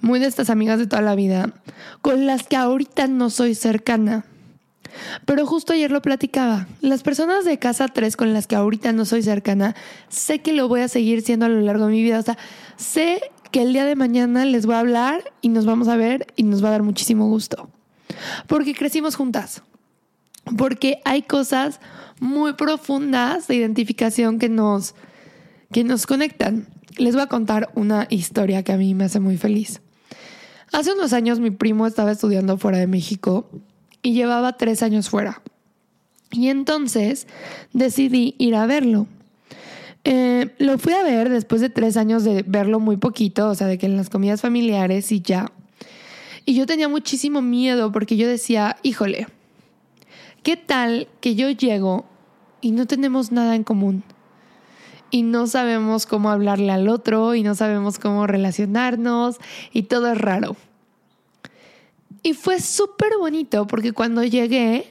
muy 0.00 0.20
de 0.20 0.26
estas 0.26 0.48
amigas 0.48 0.78
de 0.78 0.86
toda 0.86 1.02
la 1.02 1.16
vida, 1.16 1.52
con 2.02 2.24
las 2.24 2.44
que 2.46 2.54
ahorita 2.54 3.08
no 3.08 3.30
soy 3.30 3.56
cercana. 3.56 4.26
Pero 5.24 5.44
justo 5.44 5.72
ayer 5.72 5.90
lo 5.90 6.02
platicaba. 6.02 6.68
Las 6.80 7.02
personas 7.02 7.44
de 7.44 7.58
casa 7.58 7.88
3 7.88 8.16
con 8.16 8.32
las 8.32 8.46
que 8.46 8.54
ahorita 8.54 8.92
no 8.92 9.04
soy 9.04 9.24
cercana, 9.24 9.74
sé 10.08 10.38
que 10.38 10.52
lo 10.52 10.68
voy 10.68 10.82
a 10.82 10.88
seguir 10.88 11.22
siendo 11.22 11.46
a 11.46 11.48
lo 11.48 11.60
largo 11.62 11.86
de 11.86 11.92
mi 11.94 12.02
vida. 12.04 12.20
O 12.20 12.22
sea, 12.22 12.38
sé 12.76 13.20
que 13.50 13.62
el 13.62 13.72
día 13.72 13.86
de 13.86 13.96
mañana 13.96 14.44
les 14.44 14.66
voy 14.66 14.76
a 14.76 14.80
hablar 14.80 15.32
y 15.40 15.48
nos 15.48 15.66
vamos 15.66 15.88
a 15.88 15.96
ver 15.96 16.32
y 16.36 16.44
nos 16.44 16.62
va 16.62 16.68
a 16.68 16.72
dar 16.72 16.84
muchísimo 16.84 17.26
gusto. 17.26 17.68
Porque 18.46 18.72
crecimos 18.72 19.16
juntas. 19.16 19.64
Porque 20.56 21.00
hay 21.04 21.22
cosas 21.22 21.80
muy 22.20 22.52
profundas 22.52 23.48
de 23.48 23.56
identificación 23.56 24.38
que 24.38 24.48
nos, 24.48 24.94
que 25.72 25.84
nos 25.84 26.06
conectan. 26.06 26.66
Les 26.96 27.14
voy 27.14 27.22
a 27.22 27.28
contar 27.28 27.70
una 27.74 28.06
historia 28.10 28.62
que 28.62 28.72
a 28.72 28.76
mí 28.76 28.94
me 28.94 29.04
hace 29.04 29.20
muy 29.20 29.38
feliz. 29.38 29.80
Hace 30.72 30.92
unos 30.92 31.12
años 31.12 31.40
mi 31.40 31.50
primo 31.50 31.86
estaba 31.86 32.12
estudiando 32.12 32.56
fuera 32.58 32.78
de 32.78 32.86
México 32.86 33.48
y 34.02 34.12
llevaba 34.12 34.56
tres 34.56 34.82
años 34.82 35.08
fuera. 35.08 35.42
Y 36.30 36.48
entonces 36.48 37.26
decidí 37.72 38.36
ir 38.38 38.54
a 38.54 38.66
verlo. 38.66 39.06
Eh, 40.04 40.54
lo 40.58 40.78
fui 40.78 40.92
a 40.92 41.02
ver 41.02 41.28
después 41.28 41.60
de 41.60 41.68
tres 41.68 41.96
años 41.96 42.24
de 42.24 42.44
verlo 42.46 42.80
muy 42.80 42.96
poquito, 42.96 43.48
o 43.48 43.54
sea, 43.54 43.66
de 43.66 43.78
que 43.78 43.86
en 43.86 43.96
las 43.96 44.10
comidas 44.10 44.40
familiares 44.40 45.10
y 45.12 45.20
ya. 45.20 45.52
Y 46.46 46.54
yo 46.54 46.66
tenía 46.66 46.88
muchísimo 46.88 47.42
miedo 47.42 47.92
porque 47.92 48.16
yo 48.16 48.28
decía, 48.28 48.76
híjole, 48.82 49.26
¿qué 50.42 50.56
tal 50.56 51.08
que 51.20 51.34
yo 51.34 51.50
llego 51.50 52.04
y 52.60 52.72
no 52.72 52.86
tenemos 52.86 53.32
nada 53.32 53.54
en 53.54 53.64
común? 53.64 54.02
Y 55.10 55.22
no 55.22 55.46
sabemos 55.46 56.06
cómo 56.06 56.30
hablarle 56.30 56.70
al 56.70 56.88
otro 56.88 57.34
y 57.34 57.42
no 57.42 57.54
sabemos 57.54 57.98
cómo 57.98 58.26
relacionarnos 58.26 59.38
y 59.72 59.84
todo 59.84 60.12
es 60.12 60.18
raro. 60.18 60.56
Y 62.22 62.34
fue 62.34 62.60
súper 62.60 63.12
bonito 63.18 63.66
porque 63.66 63.92
cuando 63.92 64.22
llegué, 64.22 64.86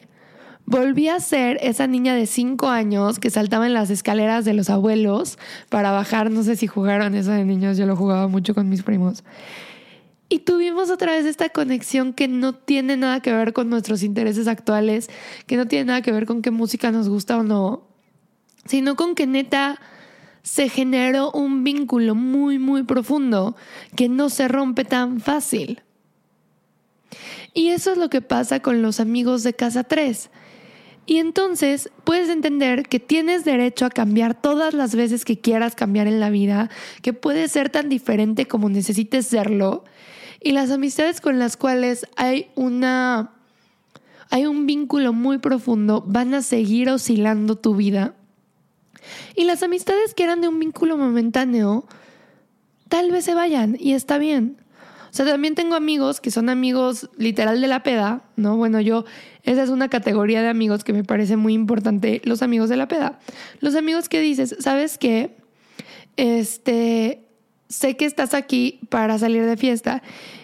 volví 0.66 1.08
a 1.08 1.20
ser 1.20 1.58
esa 1.62 1.88
niña 1.88 2.16
de 2.16 2.26
cinco 2.26 2.68
años 2.68 3.20
que 3.20 3.30
saltaba 3.30 3.66
en 3.66 3.74
las 3.74 3.90
escaleras 3.90 4.46
de 4.46 4.54
los 4.54 4.70
abuelos 4.70 5.38
para 5.70 5.92
bajar. 5.92 6.32
No 6.32 6.44
sé 6.44 6.56
si 6.56 6.68
jugaron 6.68 7.16
eso 7.16 7.32
de 7.32 7.46
niños, 7.46 7.78
yo 7.78 7.86
lo 7.86 7.96
jugaba 7.96 8.28
mucho 8.28 8.54
con 8.54 8.68
mis 8.68 8.84
primos. 8.84 9.24
Y 10.30 10.40
tuvimos 10.40 10.92
otra 10.92 11.14
vez 11.14 11.26
esta 11.26 11.50
conexión 11.50 12.14
que 12.14 12.28
no 12.28 12.54
tiene 12.54 12.96
nada 12.98 13.20
que 13.20 13.34
ver 13.34 13.52
con 13.52 13.70
nuestros 13.70 14.04
intereses 14.04 14.48
actuales, 14.48 15.10
que 15.48 15.58
no 15.58 15.68
tiene 15.68 15.86
nada 15.86 16.02
que 16.04 16.12
ver 16.12 16.28
con 16.28 16.44
qué 16.44 16.52
música 16.52 16.92
nos 16.92 17.10
gusta 17.10 17.38
o 17.38 17.44
no, 17.44 17.88
sino 18.66 18.96
con 18.96 19.16
que 19.16 19.26
neta 19.26 19.82
se 20.44 20.70
generó 20.70 21.32
un 21.32 21.64
vínculo 21.64 22.14
muy, 22.14 22.60
muy 22.60 22.84
profundo 22.84 23.56
que 23.96 24.08
no 24.08 24.30
se 24.30 24.48
rompe 24.48 24.86
tan 24.86 25.20
fácil. 25.20 25.82
Y 27.54 27.70
eso 27.70 27.92
es 27.92 27.98
lo 27.98 28.10
que 28.10 28.22
pasa 28.22 28.60
con 28.60 28.82
los 28.84 29.00
amigos 29.00 29.42
de 29.42 29.54
casa 29.54 29.84
3. 29.84 30.30
Y 31.08 31.18
entonces 31.18 31.90
puedes 32.04 32.30
entender 32.30 32.84
que 32.84 33.00
tienes 33.00 33.44
derecho 33.44 33.88
a 33.88 33.90
cambiar 33.90 34.40
todas 34.40 34.76
las 34.76 34.94
veces 34.94 35.26
que 35.26 35.40
quieras 35.40 35.74
cambiar 35.74 36.06
en 36.06 36.20
la 36.20 36.30
vida, 36.30 36.70
que 37.02 37.14
puedes 37.14 37.52
ser 37.52 37.72
tan 37.72 37.90
diferente 37.90 38.46
como 38.46 38.70
necesites 38.70 39.26
serlo. 39.26 39.84
Y 40.42 40.52
las 40.52 40.72
amistades 40.72 41.22
con 41.22 41.40
las 41.40 41.58
cuales 41.58 42.08
hay 42.16 42.48
una 42.56 43.32
hay 44.30 44.46
un 44.46 44.68
vínculo 44.68 45.12
muy 45.12 45.40
profundo, 45.40 46.04
van 46.06 46.34
a 46.36 46.42
seguir 46.42 46.90
oscilando 46.90 47.56
tu 47.56 47.76
vida. 47.76 48.14
Y 49.36 49.46
las 49.46 49.64
amistades 49.64 50.14
que 50.14 50.24
eran 50.24 50.42
de 50.42 50.48
un 50.48 50.60
vínculo 50.60 50.98
momentáneo, 50.98 51.88
tal 52.90 53.12
vez 53.12 53.26
se 53.26 53.34
vayan 53.34 53.76
y 53.80 53.94
está 53.94 54.20
bien. 54.20 54.58
O 55.10 55.14
sea, 55.14 55.26
también 55.26 55.56
tengo 55.56 55.76
amigos 55.76 56.22
que 56.22 56.30
son 56.30 56.50
amigos 56.50 57.10
literal 57.18 57.60
de 57.60 57.68
la 57.68 57.82
peda, 57.82 58.22
¿no? 58.36 58.58
Bueno, 58.58 58.80
yo, 58.80 59.06
esa 59.44 59.64
es 59.64 59.70
una 59.70 59.90
categoría 59.90 60.44
de 60.44 60.50
amigos 60.50 60.84
que 60.84 60.94
me 60.94 61.04
parece 61.04 61.36
muy 61.36 61.54
importante, 61.54 62.22
los 62.26 62.44
amigos 62.44 62.70
de 62.70 62.78
la 62.78 62.88
peda. 62.88 63.20
Los 63.60 63.74
amigos 63.74 64.08
que 64.10 64.20
dices, 64.20 64.56
¿sabes 64.60 65.00
qué? 65.00 65.36
Este, 66.16 67.29
sé 67.70 67.96
que 67.96 68.06
estás 68.06 68.34
aquí 68.34 68.80
para 68.90 69.18
salir 69.18 69.46
de 69.46 69.56
fiesta 69.56 70.02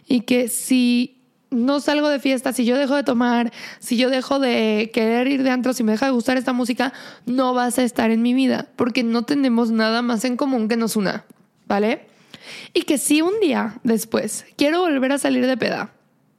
y 0.08 0.22
que 0.22 0.48
si 0.48 1.18
no 1.50 1.80
salgo 1.80 2.10
de 2.10 2.20
fiesta, 2.20 2.54
si 2.54 2.66
yo 2.66 2.78
dejo 2.78 2.96
de 2.96 3.04
tomar, 3.04 3.52
si 3.80 3.98
yo 3.98 4.10
dejo 4.10 4.40
de 4.40 4.92
querer 4.94 5.28
ir 5.28 5.44
de 5.44 5.50
antro, 5.50 5.74
si 5.74 5.84
me 5.84 5.94
deja 5.94 6.06
de 6.06 6.12
gustar 6.12 6.38
esta 6.38 6.54
música, 6.54 6.94
no 7.26 7.54
vas 7.54 7.80
a 7.80 7.84
estar 7.84 8.12
en 8.12 8.22
mi 8.22 8.34
vida, 8.34 8.68
porque 8.76 9.04
no 9.04 9.24
tenemos 9.24 9.72
nada 9.72 10.02
más 10.02 10.26
en 10.26 10.38
común 10.38 10.68
que 10.68 10.78
nos 10.78 10.96
una, 10.96 11.26
¿vale? 11.68 12.08
Y 12.74 12.84
que 12.84 12.98
si 12.98 13.22
un 13.22 13.40
día 13.40 13.80
después 13.84 14.46
quiero 14.58 14.82
volver 14.82 15.12
a 15.12 15.18
salir 15.18 15.48
de 15.48 15.58
peda, 15.58 15.92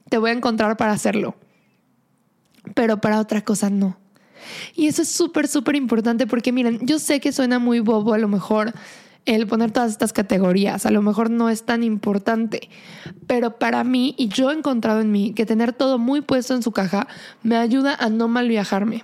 te 0.09 0.17
voy 0.17 0.29
a 0.29 0.33
encontrar 0.33 0.77
para 0.77 0.93
hacerlo. 0.93 1.35
Pero 2.73 2.99
para 2.99 3.19
otra 3.19 3.41
cosa 3.41 3.69
no. 3.69 3.97
Y 4.75 4.87
eso 4.87 5.01
es 5.01 5.09
súper, 5.09 5.47
súper 5.47 5.75
importante 5.75 6.27
porque 6.27 6.51
miren, 6.51 6.79
yo 6.85 6.99
sé 6.99 7.19
que 7.19 7.31
suena 7.31 7.59
muy 7.59 7.79
bobo 7.79 8.13
a 8.13 8.17
lo 8.17 8.27
mejor 8.27 8.73
el 9.27 9.45
poner 9.45 9.71
todas 9.71 9.91
estas 9.91 10.13
categorías, 10.13 10.85
a 10.85 10.91
lo 10.91 11.01
mejor 11.01 11.29
no 11.29 11.49
es 11.49 11.63
tan 11.63 11.83
importante, 11.83 12.69
pero 13.27 13.59
para 13.59 13.83
mí, 13.83 14.15
y 14.17 14.29
yo 14.29 14.49
he 14.49 14.53
encontrado 14.55 15.01
en 15.01 15.11
mí 15.11 15.33
que 15.33 15.45
tener 15.45 15.73
todo 15.73 15.99
muy 15.99 16.21
puesto 16.21 16.55
en 16.55 16.63
su 16.63 16.71
caja 16.71 17.07
me 17.43 17.57
ayuda 17.57 17.93
a 17.93 18.09
no 18.09 18.27
mal 18.27 18.47
viajarme. 18.47 19.03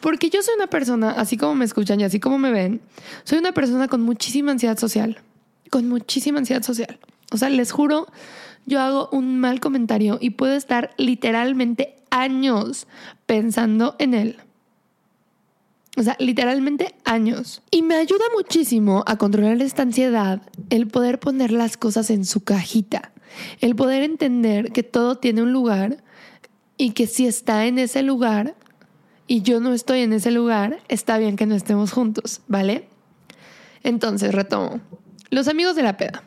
Porque 0.00 0.30
yo 0.30 0.42
soy 0.42 0.54
una 0.54 0.68
persona, 0.68 1.10
así 1.12 1.36
como 1.36 1.54
me 1.54 1.64
escuchan 1.64 2.00
y 2.00 2.04
así 2.04 2.20
como 2.20 2.38
me 2.38 2.52
ven, 2.52 2.80
soy 3.24 3.38
una 3.38 3.52
persona 3.52 3.88
con 3.88 4.02
muchísima 4.02 4.52
ansiedad 4.52 4.78
social 4.78 5.22
con 5.68 5.88
muchísima 5.88 6.38
ansiedad 6.38 6.62
social. 6.62 6.98
O 7.32 7.36
sea, 7.36 7.50
les 7.50 7.72
juro, 7.72 8.06
yo 8.66 8.80
hago 8.80 9.08
un 9.12 9.38
mal 9.38 9.60
comentario 9.60 10.18
y 10.20 10.30
puedo 10.30 10.54
estar 10.54 10.90
literalmente 10.96 11.96
años 12.10 12.86
pensando 13.26 13.96
en 13.98 14.14
él. 14.14 14.36
O 15.98 16.02
sea, 16.02 16.16
literalmente 16.20 16.94
años. 17.04 17.60
Y 17.72 17.82
me 17.82 17.96
ayuda 17.96 18.24
muchísimo 18.36 19.02
a 19.06 19.16
controlar 19.16 19.60
esta 19.60 19.82
ansiedad 19.82 20.42
el 20.70 20.86
poder 20.86 21.18
poner 21.18 21.50
las 21.50 21.76
cosas 21.76 22.10
en 22.10 22.24
su 22.24 22.44
cajita. 22.44 23.12
El 23.60 23.74
poder 23.74 24.04
entender 24.04 24.70
que 24.70 24.84
todo 24.84 25.16
tiene 25.16 25.42
un 25.42 25.52
lugar 25.52 26.04
y 26.76 26.92
que 26.92 27.08
si 27.08 27.26
está 27.26 27.66
en 27.66 27.78
ese 27.78 28.02
lugar 28.02 28.54
y 29.26 29.42
yo 29.42 29.58
no 29.58 29.74
estoy 29.74 30.00
en 30.02 30.12
ese 30.12 30.30
lugar, 30.30 30.78
está 30.88 31.18
bien 31.18 31.34
que 31.36 31.46
no 31.46 31.56
estemos 31.56 31.92
juntos, 31.92 32.40
¿vale? 32.46 32.88
Entonces, 33.82 34.32
retomo. 34.32 34.80
Los 35.30 35.48
amigos 35.48 35.74
de 35.74 35.82
la 35.82 35.96
peda. 35.96 36.22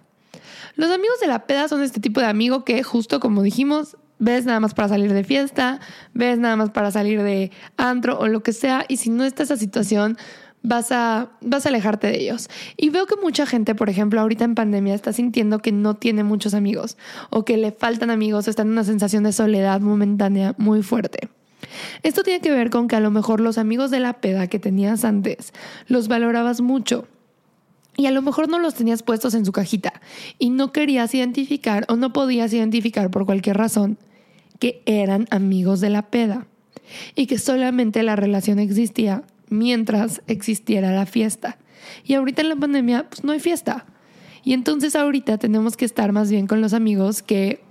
Los 0.75 0.91
amigos 0.91 1.19
de 1.21 1.27
la 1.27 1.47
peda 1.47 1.67
son 1.67 1.81
este 1.81 1.99
tipo 1.99 2.19
de 2.19 2.27
amigo 2.27 2.65
que, 2.65 2.83
justo 2.83 3.19
como 3.19 3.41
dijimos, 3.41 3.95
ves 4.21 4.45
nada 4.45 4.59
más 4.59 4.73
para 4.73 4.87
salir 4.87 5.11
de 5.11 5.23
fiesta, 5.23 5.79
ves 6.13 6.37
nada 6.37 6.55
más 6.55 6.69
para 6.69 6.91
salir 6.91 7.21
de 7.23 7.51
antro 7.75 8.17
o 8.19 8.27
lo 8.27 8.43
que 8.43 8.53
sea, 8.53 8.85
y 8.87 8.97
si 8.97 9.09
no 9.09 9.25
está 9.25 9.43
esa 9.43 9.57
situación, 9.57 10.15
vas 10.61 10.91
a, 10.91 11.31
vas 11.41 11.65
a 11.65 11.69
alejarte 11.69 12.07
de 12.07 12.21
ellos. 12.21 12.47
Y 12.77 12.91
veo 12.91 13.07
que 13.07 13.15
mucha 13.15 13.47
gente, 13.47 13.73
por 13.73 13.89
ejemplo, 13.89 14.21
ahorita 14.21 14.45
en 14.45 14.53
pandemia 14.53 14.93
está 14.93 15.11
sintiendo 15.11 15.59
que 15.59 15.71
no 15.71 15.95
tiene 15.95 16.23
muchos 16.23 16.53
amigos 16.53 16.97
o 17.31 17.43
que 17.45 17.57
le 17.57 17.71
faltan 17.71 18.11
amigos, 18.11 18.47
está 18.47 18.61
en 18.61 18.69
una 18.69 18.83
sensación 18.83 19.23
de 19.23 19.33
soledad 19.33 19.81
momentánea 19.81 20.53
muy 20.59 20.83
fuerte. 20.83 21.29
Esto 22.03 22.21
tiene 22.21 22.41
que 22.41 22.51
ver 22.51 22.69
con 22.69 22.87
que 22.87 22.95
a 22.95 22.99
lo 22.99 23.09
mejor 23.09 23.41
los 23.41 23.57
amigos 23.57 23.89
de 23.89 23.99
la 23.99 24.13
peda 24.13 24.47
que 24.47 24.59
tenías 24.59 25.03
antes 25.03 25.51
los 25.87 26.07
valorabas 26.07 26.61
mucho 26.61 27.07
y 27.97 28.05
a 28.05 28.11
lo 28.11 28.21
mejor 28.21 28.49
no 28.49 28.59
los 28.59 28.75
tenías 28.75 29.03
puestos 29.03 29.33
en 29.33 29.45
su 29.45 29.51
cajita 29.51 29.93
y 30.37 30.49
no 30.49 30.71
querías 30.71 31.13
identificar 31.13 31.85
o 31.87 31.95
no 31.95 32.13
podías 32.13 32.53
identificar 32.53 33.09
por 33.09 33.25
cualquier 33.25 33.57
razón 33.57 33.97
que 34.61 34.83
eran 34.85 35.25
amigos 35.31 35.81
de 35.81 35.89
la 35.89 36.03
peda 36.03 36.45
y 37.15 37.25
que 37.25 37.39
solamente 37.39 38.03
la 38.03 38.15
relación 38.15 38.59
existía 38.59 39.23
mientras 39.49 40.21
existiera 40.27 40.91
la 40.91 41.07
fiesta. 41.07 41.57
Y 42.05 42.13
ahorita 42.13 42.43
en 42.43 42.49
la 42.49 42.55
pandemia 42.55 43.09
pues 43.09 43.23
no 43.23 43.31
hay 43.31 43.39
fiesta. 43.39 43.87
Y 44.43 44.53
entonces 44.53 44.95
ahorita 44.95 45.39
tenemos 45.39 45.75
que 45.77 45.85
estar 45.85 46.11
más 46.11 46.29
bien 46.29 46.45
con 46.45 46.61
los 46.61 46.73
amigos 46.73 47.23
que 47.23 47.63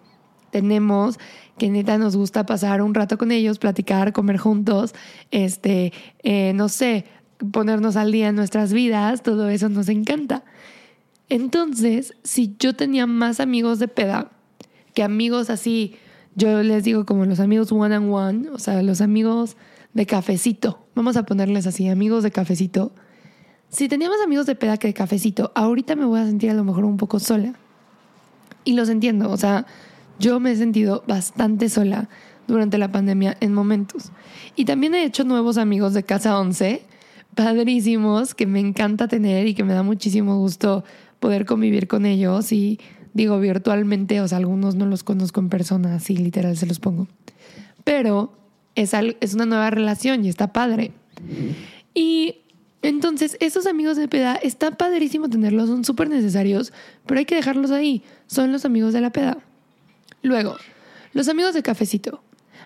tenemos, 0.51 1.21
que 1.59 1.71
neta 1.71 1.97
nos 1.97 2.17
gusta 2.17 2.45
pasar 2.45 2.83
un 2.83 2.93
rato 2.93 3.19
con 3.19 3.31
ellos, 3.31 3.61
platicar, 3.61 4.13
comer 4.13 4.39
juntos, 4.39 4.93
este, 5.31 5.93
eh, 6.25 6.53
no 6.57 6.69
sé, 6.69 7.05
ponernos 7.53 7.95
al 7.95 8.11
día 8.11 8.31
en 8.31 8.35
nuestras 8.35 8.73
vidas, 8.73 9.23
todo 9.23 9.49
eso 9.49 9.69
nos 9.69 9.89
encanta. 9.89 10.43
Entonces, 11.29 12.15
si 12.25 12.57
yo 12.59 12.75
tenía 12.75 13.07
más 13.07 13.39
amigos 13.39 13.79
de 13.79 13.87
peda 13.87 14.33
que 14.93 15.05
amigos 15.05 15.51
así 15.51 15.95
yo 16.35 16.63
les 16.63 16.85
digo 16.85 17.05
como 17.05 17.25
los 17.25 17.41
amigos 17.41 17.73
one 17.73 17.95
and 17.95 18.13
one, 18.13 18.49
o 18.51 18.59
sea, 18.59 18.83
los 18.83 19.01
amigos 19.01 19.57
de 19.95 20.07
cafecito. 20.07 20.87
Vamos 20.95 21.17
a 21.17 21.25
ponerles 21.25 21.67
así, 21.67 21.89
amigos 21.89 22.23
de 22.23 22.31
cafecito. 22.31 22.93
Si 23.69 23.89
teníamos 23.89 24.19
amigos 24.25 24.47
de 24.47 24.55
peda 24.55 24.77
que 24.77 24.89
de 24.89 24.95
cafecito, 24.95 25.53
ahorita 25.55 25.97
me 25.97 26.05
voy 26.05 26.21
a 26.21 26.27
sentir 26.27 26.51
a 26.51 26.55
lo 26.55 26.65
mejor 26.65 26.85
un 26.85 26.97
poco 26.97 27.19
sola. 27.19 27.55
Y 28.65 28.75
los 28.75 28.89
entiendo, 28.89 29.31
o 29.31 29.37
sea, 29.37 29.67
yo 30.19 30.39
me 30.39 30.53
he 30.53 30.57
sentido 30.57 31.03
bastante 31.07 31.69
sola 31.69 32.09
durante 32.47 32.79
la 32.79 32.93
pandemia 32.93 33.37
en 33.41 33.55
momentos. 33.55 34.13
Y 34.57 34.65
también 34.65 34.95
he 34.95 35.05
hecho 35.05 35.25
nuevos 35.25 35.57
amigos 35.57 35.95
de 35.95 36.03
Casa 36.03 36.39
11, 36.39 36.83
padrísimos, 37.35 38.35
que 38.35 38.47
me 38.47 38.61
encanta 38.61 39.09
tener 39.09 39.47
y 39.47 39.55
que 39.55 39.65
me 39.65 39.73
da 39.73 39.83
muchísimo 39.83 40.37
gusto 40.37 40.85
poder 41.21 41.47
convivir 41.47 41.87
con 41.87 42.07
ellos 42.07 42.53
y 42.53 42.81
digo 43.13 43.39
virtualmente, 43.41 44.21
o 44.21 44.29
sea, 44.29 44.39
algunos 44.39 44.75
no 44.75 44.87
los 44.87 45.03
conozco 45.05 45.41
en 45.41 45.49
persona, 45.49 45.97
así 45.97 46.17
literal 46.17 46.57
se 46.57 46.67
los 46.67 46.81
pongo. 46.81 47.09
Pero 47.85 48.33
es, 48.75 48.93
es 49.21 49.35
una 49.35 49.47
nueva 49.47 49.71
relación 49.71 50.25
y 50.25 50.29
está 50.29 50.53
padre. 50.53 50.93
Y 51.95 52.37
entonces, 52.83 53.37
esos 53.41 53.67
amigos 53.67 53.97
de 53.97 54.09
peda, 54.09 54.37
está 54.37 54.71
padrísimo 54.73 55.29
tenerlos, 55.29 55.69
son 55.69 55.85
súper 55.85 56.09
necesarios, 56.09 56.73
pero 57.07 57.19
hay 57.19 57.27
que 57.27 57.35
dejarlos 57.35 57.71
ahí. 57.71 58.03
Son 58.27 58.53
los 58.53 58.65
amigos 58.65 58.93
de 58.93 59.01
la 59.03 59.11
peda. 59.11 59.39
Luego, 60.23 60.57
los 61.13 61.29
amigos 61.29 61.55
de 61.55 61.63
cafecito. 61.63 62.23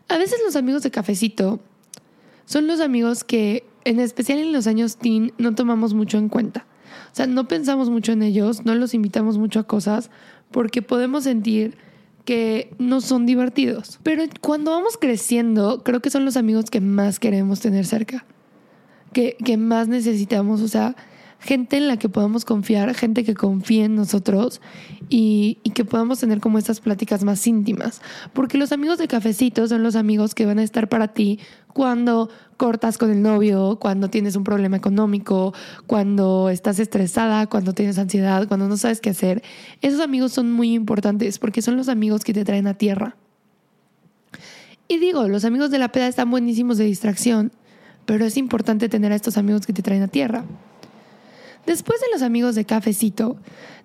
A 0.09 0.19
veces 0.19 0.39
los 0.45 0.55
amigos 0.55 0.83
de 0.83 0.91
cafecito 0.91 1.61
son 2.47 2.67
los 2.67 2.81
amigos 2.81 3.25
que, 3.25 3.65
en 3.85 4.01
especial 4.01 4.39
en 4.39 4.53
los 4.53 4.67
años 4.67 4.97
teen, 4.99 5.33
no 5.39 5.55
tomamos 5.55 5.95
mucho 5.95 6.19
en 6.19 6.29
cuenta. 6.29 6.67
O 7.13 7.17
sea, 7.17 7.27
no 7.27 7.49
pensamos 7.49 7.91
mucho 7.91 8.13
en 8.13 8.23
ellos, 8.23 8.65
no 8.65 8.75
los 8.75 8.95
invitamos 8.95 9.39
mucho 9.39 9.61
a 9.61 9.65
cosas, 9.65 10.11
porque 10.55 10.83
podemos 10.83 11.25
sentir 11.25 11.77
que 12.25 12.73
no 12.79 13.01
son 13.01 13.27
divertidos. 13.27 13.99
Pero 14.05 14.23
cuando 14.41 14.71
vamos 14.71 14.97
creciendo, 14.97 15.83
creo 15.83 15.99
que 15.99 16.11
son 16.11 16.25
los 16.25 16.37
amigos 16.37 16.71
que 16.71 16.81
más 16.81 17.19
queremos 17.19 17.59
tener 17.59 17.85
cerca 17.85 18.25
que, 19.13 19.57
más 19.57 19.89
necesitamos, 19.89 20.61
o 20.61 20.69
sea, 20.69 20.95
gente 21.41 21.77
en 21.77 21.89
la 21.89 21.99
que 21.99 22.09
podamos 22.09 22.45
confiar, 22.45 22.95
gente 22.95 23.25
que 23.25 23.35
confíe 23.35 23.85
en 23.85 23.95
nosotros 23.95 24.61
y, 25.09 25.59
que 25.75 25.85
podamos 25.85 26.21
tener 26.21 26.41
como 26.41 26.59
estas 26.59 26.81
pláticas 26.81 27.25
más 27.25 27.47
íntimas. 27.47 28.01
Porque 28.33 28.59
los 28.59 28.73
amigos 28.73 28.99
de 28.99 29.09
cafecito 29.09 29.67
son 29.67 29.83
los 29.83 29.97
amigos 29.97 30.35
que 30.35 30.47
van 30.47 30.59
a 30.59 30.63
estar 30.63 30.89
para 30.89 31.09
ti 31.09 31.41
cuando 31.73 32.31
cortas 32.57 32.99
con 32.99 33.11
el 33.11 33.21
novio, 33.23 33.79
cuando 33.81 34.09
tienes 34.09 34.37
un 34.37 34.45
problema 34.45 34.77
económico, 34.77 35.53
cuando 35.87 36.49
estás 36.51 36.79
estresada, 36.79 37.49
cuando 37.49 37.73
tienes 37.73 37.99
ansiedad, 37.99 38.47
cuando 38.47 38.69
no 38.69 38.77
sabes 38.77 39.01
qué 39.01 39.11
hacer. 39.11 39.43
Esos 39.83 40.01
amigos 40.01 40.33
son 40.33 40.53
muy 40.53 40.75
importantes 40.75 41.39
porque 41.39 41.63
son 41.63 41.77
los 41.77 41.89
amigos 41.89 42.23
que 42.23 42.33
te 42.33 42.45
traen 42.45 42.69
a 42.69 42.75
tierra. 42.75 43.17
Y 44.87 44.99
digo, 44.99 45.27
los 45.29 45.45
amigos 45.45 45.71
de 45.71 45.79
la 45.79 45.91
peda 45.91 46.07
están 46.07 46.31
buenísimos 46.31 46.79
de 46.79 46.85
distracción 46.85 47.53
pero 48.07 48.25
es 48.25 48.37
importante 48.37 48.89
tener 48.89 49.13
a 49.13 49.17
estos 49.17 49.37
amigos 49.37 49.67
que 49.67 49.73
te 49.73 49.83
traen 49.83 50.03
a 50.03 50.09
tierra. 50.09 50.45
Después 51.67 52.01
de 52.01 52.07
los 52.13 52.23
amigos 52.23 52.55
de 52.55 52.65
cafecito, 52.65 53.37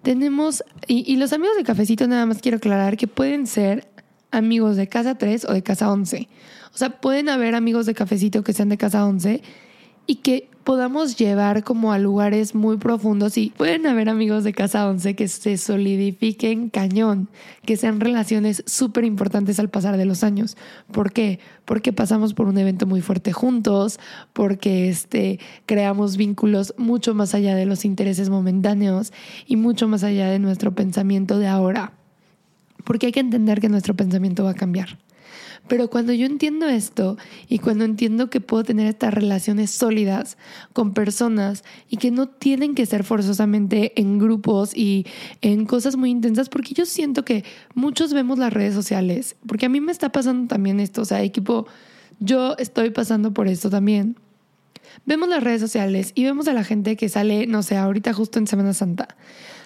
tenemos, 0.01 0.63
y, 0.87 1.15
los 1.15 1.33
amigos 1.33 1.57
de 1.57 1.63
cafecito 1.63 2.07
nada 2.07 2.25
más 2.25 2.41
quiero 2.41 2.57
aclarar 2.57 2.97
que 2.97 3.07
pueden 3.07 3.47
ser 3.47 3.87
amigos 4.31 4.75
de 4.75 4.87
casa 4.87 5.17
3 5.17 5.45
o 5.45 5.53
de 5.53 5.63
casa 5.63 5.91
11. 5.91 6.27
O 6.73 6.77
sea, 6.77 7.01
pueden 7.01 7.29
haber 7.29 7.55
amigos 7.55 7.85
de 7.85 7.93
cafecito 7.93 8.43
que 8.43 8.53
sean 8.53 8.69
de 8.69 8.77
casa 8.77 9.05
11 9.05 9.41
y 10.05 10.15
que 10.15 10.49
podamos 10.69 11.17
llevar 11.17 11.63
como 11.63 11.91
a 11.91 11.97
lugares 11.97 12.53
muy 12.53 12.77
profundos 12.77 13.39
y 13.39 13.49
pueden 13.57 13.87
haber 13.87 14.07
amigos 14.07 14.43
de 14.43 14.53
Casa 14.53 14.87
11 14.87 15.15
que 15.15 15.27
se 15.27 15.57
solidifiquen 15.57 16.69
cañón, 16.69 17.27
que 17.65 17.75
sean 17.75 17.99
relaciones 17.99 18.61
súper 18.67 19.03
importantes 19.03 19.59
al 19.59 19.69
pasar 19.69 19.97
de 19.97 20.05
los 20.05 20.23
años. 20.23 20.57
¿Por 20.91 21.11
qué? 21.11 21.39
Porque 21.65 21.91
pasamos 21.91 22.35
por 22.35 22.47
un 22.47 22.59
evento 22.59 22.85
muy 22.85 23.01
fuerte 23.01 23.33
juntos, 23.33 23.99
porque 24.31 24.89
este, 24.89 25.39
creamos 25.65 26.17
vínculos 26.17 26.75
mucho 26.77 27.15
más 27.15 27.33
allá 27.33 27.55
de 27.55 27.65
los 27.65 27.83
intereses 27.83 28.29
momentáneos 28.29 29.11
y 29.47 29.55
mucho 29.55 29.87
más 29.87 30.03
allá 30.03 30.29
de 30.29 30.37
nuestro 30.37 30.75
pensamiento 30.75 31.39
de 31.39 31.47
ahora. 31.47 31.93
Porque 32.83 33.07
hay 33.07 33.11
que 33.11 33.21
entender 33.21 33.59
que 33.59 33.69
nuestro 33.69 33.95
pensamiento 33.95 34.43
va 34.43 34.51
a 34.51 34.53
cambiar. 34.53 34.99
Pero 35.69 35.89
cuando 35.89 36.11
yo 36.11 36.25
entiendo 36.25 36.67
esto 36.67 37.17
y 37.47 37.59
cuando 37.59 37.85
entiendo 37.85 38.29
que 38.29 38.41
puedo 38.41 38.63
tener 38.63 38.87
estas 38.87 39.13
relaciones 39.13 39.69
sólidas 39.69 40.37
con 40.73 40.93
personas 40.93 41.63
y 41.89 41.97
que 41.97 42.09
no 42.09 42.27
tienen 42.27 42.73
que 42.73 42.87
ser 42.87 43.03
forzosamente 43.03 43.93
en 44.01 44.17
grupos 44.17 44.75
y 44.75 45.05
en 45.41 45.65
cosas 45.65 45.95
muy 45.95 46.09
intensas, 46.09 46.49
porque 46.49 46.73
yo 46.73 46.85
siento 46.85 47.23
que 47.23 47.45
muchos 47.75 48.13
vemos 48.13 48.39
las 48.39 48.51
redes 48.51 48.73
sociales, 48.73 49.35
porque 49.47 49.67
a 49.67 49.69
mí 49.69 49.79
me 49.79 49.91
está 49.91 50.11
pasando 50.11 50.47
también 50.47 50.79
esto, 50.79 51.03
o 51.03 51.05
sea, 51.05 51.21
equipo, 51.21 51.67
yo 52.19 52.57
estoy 52.57 52.89
pasando 52.89 53.31
por 53.31 53.47
esto 53.47 53.69
también. 53.69 54.17
Vemos 55.05 55.29
las 55.29 55.43
redes 55.43 55.61
sociales 55.61 56.11
y 56.15 56.23
vemos 56.23 56.47
a 56.47 56.53
la 56.53 56.63
gente 56.63 56.97
que 56.97 57.09
sale, 57.09 57.45
no 57.45 57.61
sé, 57.61 57.77
ahorita 57.77 58.11
justo 58.11 58.39
en 58.39 58.47
Semana 58.47 58.73
Santa 58.73 59.07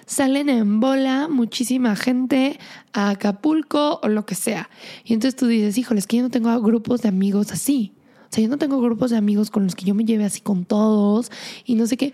salen 0.06 0.50
en 0.50 0.80
bola 0.80 1.28
muchísima 1.30 1.96
gente 1.96 2.60
a 2.94 3.10
Acapulco 3.12 4.00
o 4.02 4.08
lo 4.08 4.26
que 4.26 4.36
sea. 4.36 4.70
Y 5.04 5.14
entonces 5.14 5.36
tú 5.36 5.48
dices, 5.48 5.78
híjole, 5.78 6.00
es 6.00 6.08
que 6.08 6.18
yo 6.18 6.24
no 6.24 6.30
tengo 6.30 6.60
grupos 6.62 7.02
de 7.02 7.10
amigos 7.10 7.52
así. 7.52 7.94
O 8.30 8.36
sea, 8.36 8.44
yo 8.44 8.50
no 8.50 8.58
tengo 8.58 8.82
grupos 8.82 9.12
de 9.12 9.18
amigos 9.18 9.52
con 9.52 9.64
los 9.64 9.76
que 9.76 9.86
yo 9.86 9.94
me 9.94 10.06
lleve 10.06 10.26
así 10.26 10.42
con 10.42 10.66
todos 10.66 11.32
y 11.66 11.76
no 11.76 11.86
sé 11.86 11.98
qué. 11.98 12.14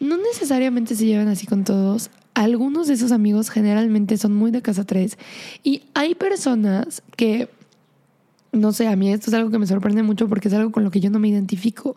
No 0.00 0.16
necesariamente 0.16 0.94
se 0.94 1.06
llevan 1.06 1.28
así 1.28 1.46
con 1.46 1.64
todos. 1.64 2.10
Algunos 2.34 2.86
de 2.86 2.94
esos 2.94 3.12
amigos 3.12 3.50
generalmente 3.50 4.16
son 4.16 4.34
muy 4.34 4.50
de 4.50 4.62
casa 4.62 4.84
3. 4.84 5.18
Y 5.64 5.82
hay 5.92 6.14
personas 6.14 7.02
que, 7.16 7.50
no 8.52 8.72
sé, 8.72 8.86
a 8.86 8.96
mí 8.96 9.10
esto 9.12 9.30
es 9.30 9.34
algo 9.34 9.50
que 9.50 9.58
me 9.58 9.66
sorprende 9.66 10.02
mucho 10.02 10.28
porque 10.28 10.48
es 10.48 10.54
algo 10.54 10.70
con 10.72 10.84
lo 10.84 10.90
que 10.90 11.00
yo 11.00 11.10
no 11.10 11.18
me 11.18 11.28
identifico, 11.28 11.96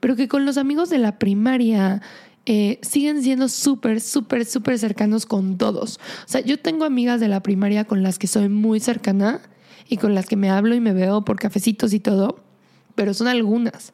pero 0.00 0.16
que 0.16 0.28
con 0.28 0.44
los 0.44 0.58
amigos 0.58 0.90
de 0.90 0.98
la 0.98 1.18
primaria 1.18 2.02
eh, 2.46 2.78
siguen 2.82 3.22
siendo 3.22 3.48
súper, 3.48 4.00
súper, 4.00 4.44
súper 4.44 4.78
cercanos 4.78 5.26
con 5.26 5.58
todos. 5.58 5.98
O 6.24 6.28
sea, 6.28 6.40
yo 6.40 6.60
tengo 6.60 6.84
amigas 6.84 7.20
de 7.20 7.26
la 7.26 7.42
primaria 7.42 7.84
con 7.84 8.04
las 8.04 8.18
que 8.20 8.28
soy 8.28 8.48
muy 8.48 8.78
cercana 8.78 9.40
y 9.88 9.96
con 9.96 10.14
las 10.14 10.26
que 10.26 10.36
me 10.36 10.48
hablo 10.48 10.76
y 10.76 10.80
me 10.80 10.92
veo 10.92 11.24
por 11.24 11.38
cafecitos 11.38 11.92
y 11.92 11.98
todo, 11.98 12.38
pero 12.94 13.14
son 13.14 13.26
algunas. 13.26 13.92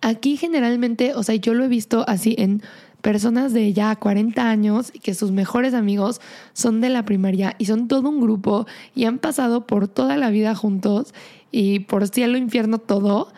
Aquí 0.00 0.36
generalmente, 0.36 1.14
o 1.14 1.24
sea, 1.24 1.34
yo 1.34 1.54
lo 1.54 1.64
he 1.64 1.68
visto 1.68 2.04
así 2.06 2.36
en 2.38 2.62
personas 3.02 3.52
de 3.52 3.72
ya 3.72 3.94
40 3.96 4.48
años 4.48 4.90
y 4.92 5.00
que 5.00 5.14
sus 5.14 5.32
mejores 5.32 5.74
amigos 5.74 6.20
son 6.52 6.80
de 6.80 6.90
la 6.90 7.04
primaria 7.04 7.56
y 7.58 7.66
son 7.66 7.88
todo 7.88 8.08
un 8.08 8.20
grupo 8.20 8.66
y 8.94 9.06
han 9.06 9.18
pasado 9.18 9.66
por 9.66 9.88
toda 9.88 10.16
la 10.16 10.30
vida 10.30 10.54
juntos 10.54 11.14
y 11.50 11.80
por 11.80 12.06
cielo, 12.06 12.38
infierno, 12.38 12.78
todo 12.78 13.32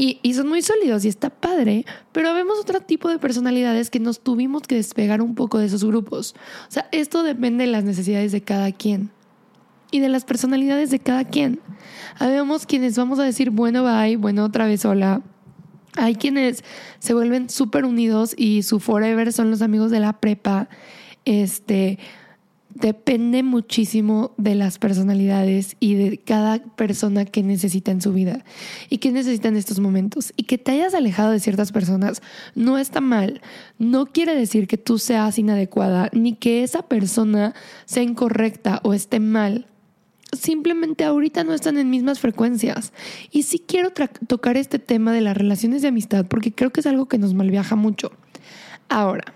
y, 0.00 0.34
son 0.34 0.48
muy 0.48 0.62
sólidos 0.62 1.04
y 1.04 1.08
está 1.08 1.28
padre, 1.28 1.84
pero 2.12 2.32
vemos 2.32 2.58
otro 2.60 2.80
tipo 2.80 3.08
de 3.08 3.18
personalidades 3.18 3.90
que 3.90 3.98
nos 3.98 4.20
tuvimos 4.20 4.62
que 4.62 4.76
despegar 4.76 5.20
un 5.20 5.34
poco 5.34 5.58
de 5.58 5.66
esos 5.66 5.84
grupos. 5.84 6.36
O 6.68 6.70
sea, 6.70 6.88
esto 6.92 7.24
depende 7.24 7.64
de 7.64 7.72
las 7.72 7.82
necesidades 7.82 8.30
de 8.30 8.40
cada 8.40 8.70
quien 8.70 9.10
y 9.90 9.98
de 9.98 10.08
las 10.08 10.24
personalidades 10.24 10.90
de 10.90 11.00
cada 11.00 11.24
quien. 11.24 11.60
Habemos 12.16 12.64
quienes 12.64 12.96
vamos 12.96 13.18
a 13.18 13.24
decir, 13.24 13.50
bueno, 13.50 13.82
bye, 13.82 14.16
bueno, 14.16 14.44
otra 14.44 14.66
vez 14.66 14.84
hola. 14.84 15.20
Hay 15.96 16.14
quienes 16.14 16.62
se 17.00 17.12
vuelven 17.12 17.50
súper 17.50 17.84
unidos 17.84 18.34
y 18.36 18.62
su 18.62 18.78
forever 18.78 19.32
son 19.32 19.50
los 19.50 19.62
amigos 19.62 19.90
de 19.90 19.98
la 19.98 20.20
prepa. 20.20 20.68
Este, 21.24 21.98
depende 22.80 23.42
muchísimo 23.42 24.32
de 24.36 24.54
las 24.54 24.78
personalidades 24.78 25.76
y 25.80 25.94
de 25.94 26.18
cada 26.18 26.58
persona 26.58 27.24
que 27.24 27.42
necesita 27.42 27.90
en 27.90 28.00
su 28.00 28.12
vida 28.12 28.44
y 28.88 28.98
que 28.98 29.10
necesita 29.10 29.48
en 29.48 29.56
estos 29.56 29.80
momentos. 29.80 30.32
Y 30.36 30.44
que 30.44 30.58
te 30.58 30.72
hayas 30.72 30.94
alejado 30.94 31.30
de 31.30 31.40
ciertas 31.40 31.72
personas 31.72 32.22
no 32.54 32.78
está 32.78 33.00
mal. 33.00 33.40
No 33.78 34.06
quiere 34.06 34.34
decir 34.34 34.66
que 34.68 34.78
tú 34.78 34.98
seas 34.98 35.38
inadecuada 35.38 36.08
ni 36.12 36.34
que 36.34 36.62
esa 36.62 36.82
persona 36.82 37.54
sea 37.84 38.02
incorrecta 38.02 38.80
o 38.84 38.94
esté 38.94 39.20
mal. 39.20 39.66
Simplemente 40.32 41.04
ahorita 41.04 41.42
no 41.42 41.54
están 41.54 41.78
en 41.78 41.90
mismas 41.90 42.20
frecuencias. 42.20 42.92
Y 43.30 43.44
sí 43.44 43.62
quiero 43.66 43.92
tocar 44.26 44.56
este 44.56 44.78
tema 44.78 45.12
de 45.12 45.22
las 45.22 45.36
relaciones 45.36 45.82
de 45.82 45.88
amistad 45.88 46.26
porque 46.26 46.52
creo 46.52 46.70
que 46.70 46.80
es 46.80 46.86
algo 46.86 47.08
que 47.08 47.18
nos 47.18 47.34
malviaja 47.34 47.76
mucho. 47.76 48.12
Ahora, 48.88 49.34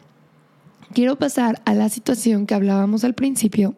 quiero 0.92 1.16
pasar 1.16 1.60
a 1.64 1.74
la 1.74 1.88
situación 1.88 2.46
que 2.46 2.54
hablábamos 2.54 3.04
al 3.04 3.14
principio 3.14 3.74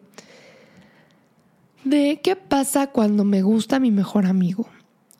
de 1.83 2.19
qué 2.23 2.35
pasa 2.35 2.87
cuando 2.87 3.23
me 3.23 3.41
gusta 3.41 3.79
mi 3.79 3.91
mejor 3.91 4.25
amigo. 4.25 4.67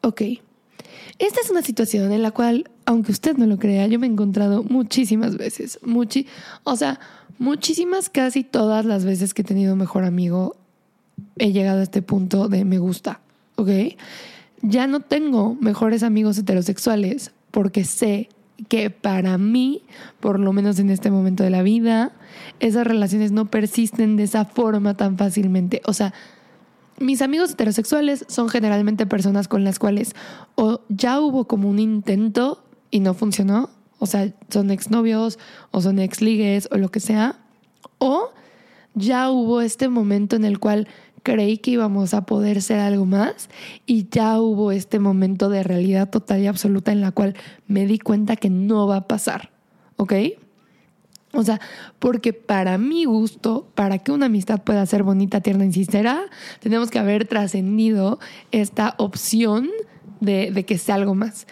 Ok, 0.01 0.21
esta 1.17 1.41
es 1.41 1.49
una 1.49 1.62
situación 1.62 2.12
en 2.12 2.21
la 2.21 2.31
cual, 2.31 2.69
aunque 2.86 3.12
usted 3.12 3.38
no 3.38 3.45
lo 3.45 3.58
crea, 3.58 3.88
yo 3.88 3.99
me 3.99 4.08
he 4.08 4.10
encontrado 4.10 4.63
muchísimas 4.63 5.38
veces, 5.38 5.79
muchi 5.84 6.27
o 6.63 6.75
sea, 6.75 6.99
muchísimas, 7.39 8.10
casi 8.10 8.43
todas 8.43 8.86
las 8.86 9.05
veces 9.05 9.34
que 9.34 9.41
he 9.41 9.45
tenido 9.45 9.75
mejor 9.75 10.03
amigo, 10.03 10.55
he 11.38 11.51
llegado 11.51 11.79
a 11.79 11.84
este 11.84 12.01
punto 12.01 12.49
de 12.49 12.65
me 12.65 12.79
gusta, 12.79 13.21
¿ok? 13.55 13.69
Ya 14.62 14.88
no 14.88 14.99
tengo 14.99 15.55
mejores 15.55 16.03
amigos 16.03 16.38
heterosexuales 16.38 17.31
porque 17.51 17.86
sé 17.86 18.29
que 18.67 18.89
para 18.89 19.37
mí, 19.37 19.83
por 20.19 20.39
lo 20.39 20.53
menos 20.53 20.79
en 20.79 20.89
este 20.89 21.11
momento 21.11 21.43
de 21.43 21.49
la 21.49 21.63
vida, 21.63 22.13
esas 22.59 22.87
relaciones 22.87 23.31
no 23.31 23.45
persisten 23.45 24.15
de 24.15 24.23
esa 24.23 24.45
forma 24.45 24.95
tan 24.95 25.17
fácilmente. 25.17 25.81
O 25.85 25.93
sea, 25.93 26.13
mis 26.99 27.21
amigos 27.21 27.51
heterosexuales 27.51 28.25
son 28.29 28.49
generalmente 28.49 29.05
personas 29.05 29.47
con 29.47 29.63
las 29.63 29.79
cuales 29.79 30.15
o 30.55 30.81
ya 30.89 31.19
hubo 31.19 31.45
como 31.45 31.69
un 31.69 31.79
intento 31.79 32.63
y 32.89 33.01
no 33.01 33.13
funcionó, 33.13 33.69
o 33.99 34.05
sea, 34.05 34.33
son 34.49 34.71
exnovios 34.71 35.37
o 35.71 35.81
son 35.81 35.99
exligues 35.99 36.69
o 36.71 36.77
lo 36.77 36.89
que 36.89 36.99
sea, 36.99 37.39
o 37.97 38.31
ya 38.93 39.29
hubo 39.29 39.61
este 39.61 39.89
momento 39.89 40.37
en 40.37 40.45
el 40.45 40.59
cual 40.59 40.87
creí 41.25 41.57
que 41.57 41.71
íbamos 41.71 42.13
a 42.13 42.25
poder 42.25 42.61
ser 42.61 42.79
algo 42.79 43.05
más 43.05 43.49
y 43.88 44.07
ya 44.09 44.39
hubo 44.39 44.71
este 44.71 44.99
momento 44.99 45.49
de 45.49 45.63
realidad 45.63 46.07
total 46.07 46.41
y 46.41 46.47
absoluta 46.47 46.91
en 46.91 47.01
la 47.01 47.11
cual 47.11 47.35
me 47.67 47.88
di 47.88 47.97
cuenta 47.97 48.35
que 48.35 48.51
no 48.51 48.88
va 48.88 48.97
a 48.97 49.07
pasar, 49.07 49.49
¿ok? 49.97 50.13
O 51.33 51.43
sea, 51.43 51.59
porque 51.97 52.31
para 52.31 52.77
mi 52.77 53.05
gusto, 53.05 53.67
para 53.73 53.97
que 53.97 54.11
una 54.11 54.27
amistad 54.27 54.61
pueda 54.61 54.85
ser 54.85 55.01
bonita, 55.01 55.41
tierna 55.41 55.65
y 55.65 55.73
sincera, 55.73 56.25
tenemos 56.59 56.91
que 56.91 56.99
haber 56.99 57.27
trascendido 57.27 58.19
esta 58.51 58.93
opción 58.99 59.69
de, 60.21 60.51
de, 60.51 60.63
que 60.63 60.77
sea 60.77 60.95
algo 60.95 61.15
más. 61.15 61.47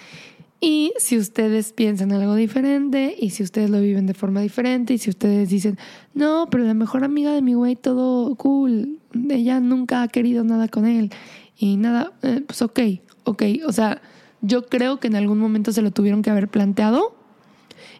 Y 0.65 0.93
si 0.95 1.17
ustedes 1.17 1.73
piensan 1.73 2.13
algo 2.13 2.35
diferente 2.35 3.13
y 3.19 3.31
si 3.31 3.43
ustedes 3.43 3.69
lo 3.69 3.81
viven 3.81 4.05
de 4.05 4.13
forma 4.13 4.39
diferente 4.39 4.93
y 4.93 4.97
si 4.97 5.09
ustedes 5.09 5.49
dicen, 5.49 5.77
no, 6.13 6.47
pero 6.49 6.63
la 6.63 6.73
mejor 6.73 7.03
amiga 7.03 7.33
de 7.33 7.41
mi 7.41 7.53
güey, 7.53 7.75
todo 7.75 8.33
cool, 8.35 8.97
ella 9.29 9.59
nunca 9.59 10.03
ha 10.03 10.07
querido 10.07 10.45
nada 10.45 10.69
con 10.69 10.85
él 10.85 11.11
y 11.57 11.75
nada, 11.75 12.13
eh, 12.21 12.39
pues 12.47 12.61
ok, 12.61 12.79
ok. 13.25 13.43
O 13.67 13.73
sea, 13.73 14.01
yo 14.39 14.67
creo 14.67 15.01
que 15.01 15.07
en 15.07 15.17
algún 15.17 15.37
momento 15.37 15.73
se 15.73 15.81
lo 15.81 15.91
tuvieron 15.91 16.21
que 16.21 16.29
haber 16.29 16.47
planteado 16.47 17.13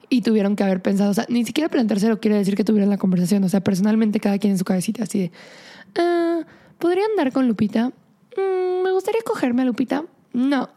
y 0.08 0.22
tuvieron 0.22 0.56
que 0.56 0.64
haber 0.64 0.82
pensado, 0.82 1.12
o 1.12 1.14
sea, 1.14 1.26
ni 1.28 1.44
siquiera 1.44 1.68
planteárselo 1.68 2.22
quiere 2.22 2.38
decir 2.38 2.56
que 2.56 2.64
tuvieran 2.64 2.90
la 2.90 2.98
conversación, 2.98 3.44
o 3.44 3.50
sea, 3.50 3.60
personalmente 3.60 4.22
cada 4.22 4.38
quien 4.38 4.52
en 4.52 4.58
su 4.58 4.64
cabecita, 4.64 5.04
así 5.04 5.20
de, 5.20 5.32
ah, 5.98 6.46
¿podría 6.80 7.04
andar 7.08 7.34
con 7.34 7.46
Lupita? 7.46 7.90
Mm, 8.38 8.84
¿Me 8.86 8.92
gustaría 8.94 9.20
cogerme 9.26 9.64
a 9.64 9.66
Lupita? 9.66 10.06
No, 10.32 10.70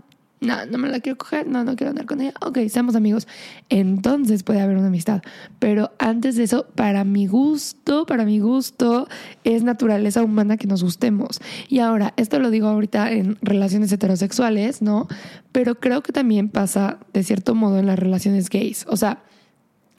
no, 0.47 0.67
no 0.67 0.79
me 0.79 0.89
la 0.89 1.01
quiero 1.01 1.19
coger, 1.19 1.47
no, 1.47 1.65
no 1.65 1.77
quiero 1.77 1.91
andar 1.91 2.07
con 2.07 2.21
ella. 2.21 2.33
Ok, 2.41 2.59
seamos 2.69 2.95
amigos. 2.97 3.27
Entonces 3.69 4.43
puede 4.43 4.61
haber 4.61 4.77
una 4.77 4.87
amistad. 4.89 5.23
Pero 5.59 5.93
antes 5.99 6.37
de 6.37 6.45
eso, 6.45 6.67
para 6.75 7.05
mi 7.05 7.27
gusto, 7.27 8.07
para 8.07 8.25
mi 8.25 8.39
gusto, 8.39 9.09
es 9.45 9.63
naturaleza 9.63 10.23
humana 10.23 10.57
que 10.57 10.67
nos 10.67 10.83
gustemos. 10.83 11.41
Y 11.69 11.81
ahora, 11.81 12.15
esto 12.17 12.39
lo 12.39 12.51
digo 12.51 12.69
ahorita 12.69 13.11
en 13.13 13.37
relaciones 13.43 13.91
heterosexuales, 13.93 14.83
¿no? 14.83 15.09
Pero 15.53 15.81
creo 15.81 16.03
que 16.03 16.13
también 16.13 16.49
pasa 16.49 16.99
de 17.13 17.23
cierto 17.23 17.55
modo 17.55 17.79
en 17.79 17.87
las 17.87 17.99
relaciones 17.99 18.49
gays. 18.49 18.87
O 18.89 18.97
sea, 18.97 19.23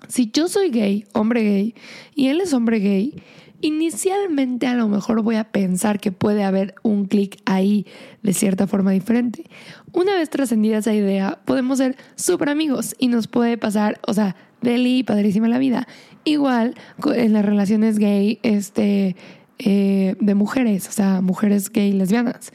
si 0.08 0.32
yo 0.32 0.48
soy 0.48 0.70
gay, 0.70 1.06
hombre 1.14 1.44
gay, 1.44 1.76
y 2.16 2.28
él 2.28 2.40
es 2.40 2.54
hombre 2.54 2.80
gay, 2.80 3.22
inicialmente 3.62 4.68
a 4.68 4.76
lo 4.76 4.88
mejor 4.88 5.22
voy 5.22 5.36
a 5.36 5.46
pensar 5.46 6.00
que 6.00 6.12
puede 6.12 6.44
haber 6.44 6.76
un 6.84 7.06
clic 7.06 7.40
ahí 7.46 7.86
de 8.22 8.34
cierta 8.34 8.68
forma 8.68 8.92
diferente. 8.92 9.46
Una 9.94 10.16
vez 10.16 10.30
trascendida 10.30 10.78
esa 10.78 10.94
idea, 10.94 11.40
podemos 11.46 11.80
ser 11.80 11.96
súper 12.16 12.50
amigos 12.50 12.96
y 13.00 13.08
nos 13.08 13.28
puede 13.28 13.58
pasar, 13.58 14.00
o 14.08 14.14
sea, 14.14 14.36
deli, 14.62 15.04
padrísima 15.04 15.48
la 15.48 15.60
vida. 15.60 15.88
Igual 16.24 16.76
en 17.16 17.34
las 17.34 17.46
relaciones 17.46 18.00
gay, 18.00 18.40
este, 18.44 19.16
eh, 19.60 20.16
de 20.20 20.36
mujeres, 20.36 20.88
o 20.88 20.92
sea, 20.92 21.22
mujeres 21.22 21.72
gay 21.72 21.94
lesbianas. 21.94 22.52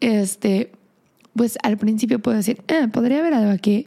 Este, 0.00 0.72
pues 1.34 1.58
al 1.62 1.76
principio 1.76 2.18
puedo 2.18 2.36
decir, 2.36 2.62
eh, 2.68 2.88
podría 2.88 3.18
haber 3.18 3.34
algo 3.34 3.50
aquí. 3.50 3.86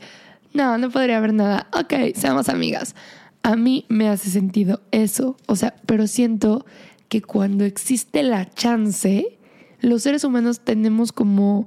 No, 0.54 0.78
no 0.78 0.90
podría 0.90 1.18
haber 1.18 1.34
nada. 1.34 1.68
Ok, 1.74 2.16
seamos 2.16 2.50
amigas 2.50 2.96
a 3.43 3.56
mí 3.56 3.86
me 3.89 4.10
hace 4.10 4.30
sentido 4.30 4.82
eso. 4.91 5.38
O 5.47 5.56
sea, 5.56 5.75
pero 5.86 6.08
siento 6.08 6.65
que 7.08 7.21
cuando 7.21 7.65
existe 7.65 8.23
la 8.23 8.49
chance, 8.49 9.38
los 9.82 10.04
seres 10.04 10.23
humanos 10.23 10.60
tenemos 10.60 11.12
como 11.12 11.65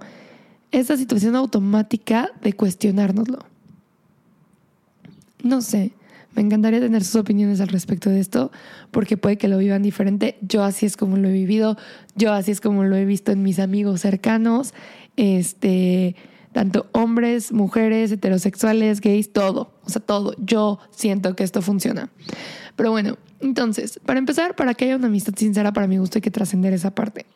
esa 0.70 0.96
situación 0.96 1.36
automática 1.36 2.30
de 2.42 2.52
cuestionárnoslo. 2.52 3.38
No 5.42 5.60
sé, 5.60 5.92
me 6.34 6.42
encantaría 6.42 6.80
tener 6.80 7.04
sus 7.04 7.16
opiniones 7.16 7.60
al 7.60 7.68
respecto 7.68 8.08
de 8.08 8.20
esto, 8.20 8.52
porque 8.90 9.16
puede 9.16 9.36
que 9.36 9.48
lo 9.48 9.58
vivan 9.58 9.82
diferente. 9.82 10.38
Yo 10.40 10.64
así 10.64 10.86
es 10.86 10.96
como 10.96 11.16
lo 11.16 11.28
he 11.28 11.32
vivido, 11.32 11.76
yo 12.14 12.32
así 12.32 12.52
es 12.52 12.60
como 12.60 12.84
lo 12.84 12.96
he 12.96 13.04
visto 13.04 13.32
en 13.32 13.42
mis 13.42 13.58
amigos 13.58 14.00
cercanos. 14.00 14.72
Este, 15.16 16.16
tanto 16.52 16.86
hombres, 16.92 17.52
mujeres, 17.52 18.12
heterosexuales, 18.12 19.00
gays, 19.00 19.32
todo, 19.32 19.72
o 19.84 19.90
sea, 19.90 20.00
todo. 20.00 20.34
Yo 20.38 20.78
siento 20.90 21.34
que 21.34 21.44
esto 21.44 21.62
funciona. 21.62 22.10
Pero 22.76 22.90
bueno, 22.90 23.18
entonces, 23.40 24.00
para 24.04 24.18
empezar, 24.18 24.54
para 24.54 24.74
que 24.74 24.84
haya 24.84 24.96
una 24.96 25.08
amistad 25.08 25.34
sincera, 25.36 25.72
para 25.72 25.86
mi 25.86 25.98
gusto 25.98 26.18
hay 26.18 26.22
que 26.22 26.30
trascender 26.30 26.72
esa 26.72 26.94
parte. 26.94 27.26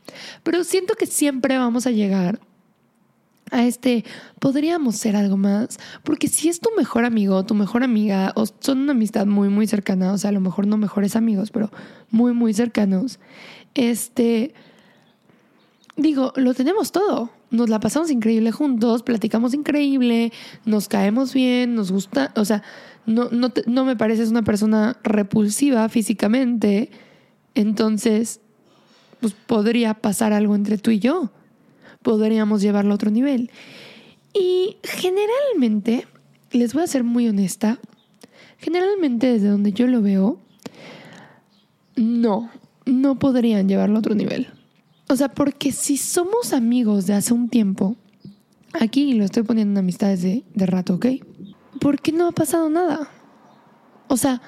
Pero 0.43 0.65
siento 0.65 0.95
que 0.95 1.07
siempre 1.07 1.59
vamos 1.59 1.87
a 1.87 1.91
llegar 1.91 2.41
a 3.51 3.65
este, 3.65 4.05
podríamos 4.41 4.97
ser 4.97 5.15
algo 5.15 5.37
más, 5.37 5.79
porque 6.03 6.29
si 6.29 6.49
es 6.49 6.61
tu 6.61 6.71
mejor 6.77 7.05
amigo, 7.05 7.45
tu 7.45 7.55
mejor 7.55 7.85
amiga, 7.85 8.33
o 8.35 8.45
son 8.47 8.79
una 8.79 8.93
amistad 8.93 9.27
muy, 9.27 9.49
muy 9.49 9.67
cercana, 9.67 10.13
o 10.13 10.19
sea, 10.19 10.31
a 10.31 10.33
lo 10.33 10.41
mejor 10.41 10.67
no 10.67 10.77
mejores 10.77 11.15
amigos, 11.15 11.51
pero 11.51 11.71
muy, 12.11 12.33
muy 12.33 12.55
cercanos, 12.55 13.21
este, 13.75 14.53
digo, 15.97 16.33
lo 16.37 16.55
tenemos 16.55 16.91
todo 16.91 17.31
nos 17.51 17.69
la 17.69 17.81
pasamos 17.81 18.11
increíble 18.11 18.53
juntos, 18.53 19.03
platicamos 19.03 19.55
increíble, 19.55 20.33
nos 20.65 20.89
caemos 20.89 21.33
bien, 21.33 21.75
nos 21.75 21.93
gusta, 21.93 22.33
o 22.37 22.45
sea, 22.45 22.63
no, 23.07 23.29
no, 23.31 23.53
no 23.67 23.85
me 23.85 23.97
pareces 23.97 24.31
una 24.31 24.43
persona 24.43 24.99
repulsiva 25.03 25.89
físicamente, 25.89 26.91
entonces, 27.55 28.41
pues 29.21 29.33
podría 29.33 29.95
pasar 29.95 30.33
algo 30.33 30.55
entre 30.55 30.79
tú 30.79 30.91
y 30.91 30.99
yo, 30.99 31.31
podríamos 32.03 32.63
llevarlo 32.63 32.93
a 32.93 32.97
otro 32.97 33.11
nivel. 33.11 33.51
Y 34.35 34.77
generalmente, 34.83 36.07
les 36.51 36.75
voy 36.75 36.83
a 36.83 36.87
ser 36.87 37.05
muy 37.05 37.29
honesta, 37.29 37.79
generalmente 38.59 39.33
desde 39.33 39.49
donde 39.49 39.73
yo 39.73 39.87
lo 39.87 40.03
veo, 40.03 40.39
no, 41.95 42.51
no 42.85 43.19
podrían 43.19 43.69
llevarlo 43.69 43.97
a 43.97 44.01
otro 44.01 44.15
nivel. 44.15 44.49
O 45.09 45.17
sea, 45.17 45.29
porque 45.29 45.73
si 45.73 45.97
somos 45.97 46.53
amigos 46.53 47.07
de 47.07 47.15
hace 47.15 47.33
un 47.33 47.49
tiempo, 47.49 47.97
aquí 48.73 49.15
lo 49.15 49.25
estoy 49.25 49.45
poniendo 49.45 49.79
en 49.79 49.85
amistades 49.85 50.23
de, 50.23 50.45
de 50.55 50.67
rato, 50.67 50.95
¿ok? 50.95 51.07
¿Por 51.81 52.01
qué 52.01 52.13
no 52.13 52.27
ha 52.27 52.33
pasado 52.33 52.69
nada? 52.69 53.09
O 54.09 54.17
sea, 54.17 54.41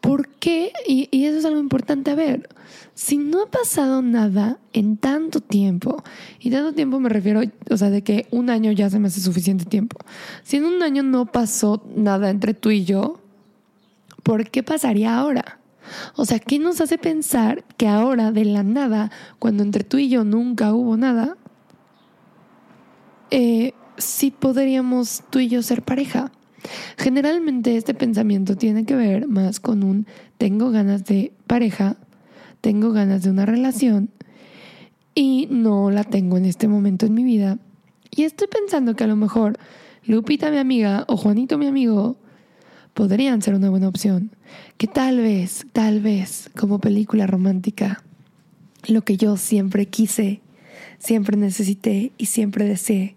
¿por 0.00 0.28
qué? 0.28 0.72
Y, 0.86 1.08
y, 1.10 1.26
eso 1.26 1.38
es 1.38 1.44
algo 1.44 1.60
importante 1.60 2.10
a 2.10 2.14
ver. 2.14 2.48
Si 2.94 3.18
no 3.18 3.42
ha 3.42 3.50
pasado 3.50 4.02
nada 4.02 4.58
en 4.72 4.96
tanto 4.96 5.40
tiempo, 5.40 6.02
y 6.40 6.50
tanto 6.50 6.72
tiempo 6.72 6.98
me 6.98 7.08
refiero, 7.08 7.42
o 7.70 7.76
sea, 7.76 7.90
de 7.90 8.02
que 8.02 8.26
un 8.30 8.50
año 8.50 8.72
ya 8.72 8.90
se 8.90 8.98
me 8.98 9.08
hace 9.08 9.20
suficiente 9.20 9.64
tiempo. 9.64 9.98
Si 10.42 10.56
en 10.56 10.64
un 10.64 10.82
año 10.82 11.02
no 11.02 11.26
pasó 11.26 11.84
nada 11.94 12.30
entre 12.30 12.54
tú 12.54 12.70
y 12.70 12.84
yo, 12.84 13.20
¿por 14.24 14.50
qué 14.50 14.62
pasaría 14.62 15.16
ahora? 15.16 15.57
O 16.16 16.24
sea, 16.24 16.38
¿qué 16.38 16.58
nos 16.58 16.80
hace 16.80 16.98
pensar 16.98 17.64
que 17.76 17.88
ahora, 17.88 18.32
de 18.32 18.44
la 18.44 18.62
nada, 18.62 19.10
cuando 19.38 19.62
entre 19.62 19.84
tú 19.84 19.98
y 19.98 20.08
yo 20.08 20.24
nunca 20.24 20.72
hubo 20.72 20.96
nada, 20.96 21.36
eh, 23.30 23.72
sí 23.96 24.30
podríamos 24.30 25.22
tú 25.30 25.38
y 25.38 25.48
yo 25.48 25.62
ser 25.62 25.82
pareja? 25.82 26.32
Generalmente 26.96 27.76
este 27.76 27.94
pensamiento 27.94 28.56
tiene 28.56 28.84
que 28.84 28.96
ver 28.96 29.28
más 29.28 29.60
con 29.60 29.82
un 29.82 30.06
tengo 30.38 30.70
ganas 30.70 31.04
de 31.04 31.32
pareja, 31.46 31.96
tengo 32.60 32.92
ganas 32.92 33.22
de 33.22 33.30
una 33.30 33.46
relación 33.46 34.10
y 35.14 35.48
no 35.50 35.90
la 35.90 36.04
tengo 36.04 36.36
en 36.36 36.44
este 36.44 36.68
momento 36.68 37.06
en 37.06 37.14
mi 37.14 37.24
vida. 37.24 37.58
Y 38.10 38.22
estoy 38.22 38.48
pensando 38.48 38.94
que 38.94 39.04
a 39.04 39.08
lo 39.08 39.16
mejor 39.16 39.58
Lupita, 40.04 40.50
mi 40.50 40.58
amiga, 40.58 41.04
o 41.08 41.16
Juanito, 41.16 41.58
mi 41.58 41.66
amigo, 41.66 42.16
podrían 42.98 43.40
ser 43.42 43.54
una 43.54 43.70
buena 43.70 43.86
opción. 43.86 44.32
Que 44.76 44.88
tal 44.88 45.18
vez, 45.18 45.66
tal 45.72 46.00
vez, 46.00 46.50
como 46.58 46.80
película 46.80 47.28
romántica, 47.28 48.02
lo 48.88 49.02
que 49.02 49.16
yo 49.16 49.36
siempre 49.36 49.86
quise, 49.86 50.40
siempre 50.98 51.36
necesité 51.36 52.10
y 52.18 52.26
siempre 52.26 52.64
deseé, 52.64 53.14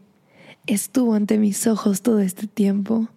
estuvo 0.68 1.16
ante 1.16 1.40
mis 1.40 1.66
ojos 1.66 2.04
todo 2.04 2.20
este 2.20 2.46
tiempo 2.46 3.08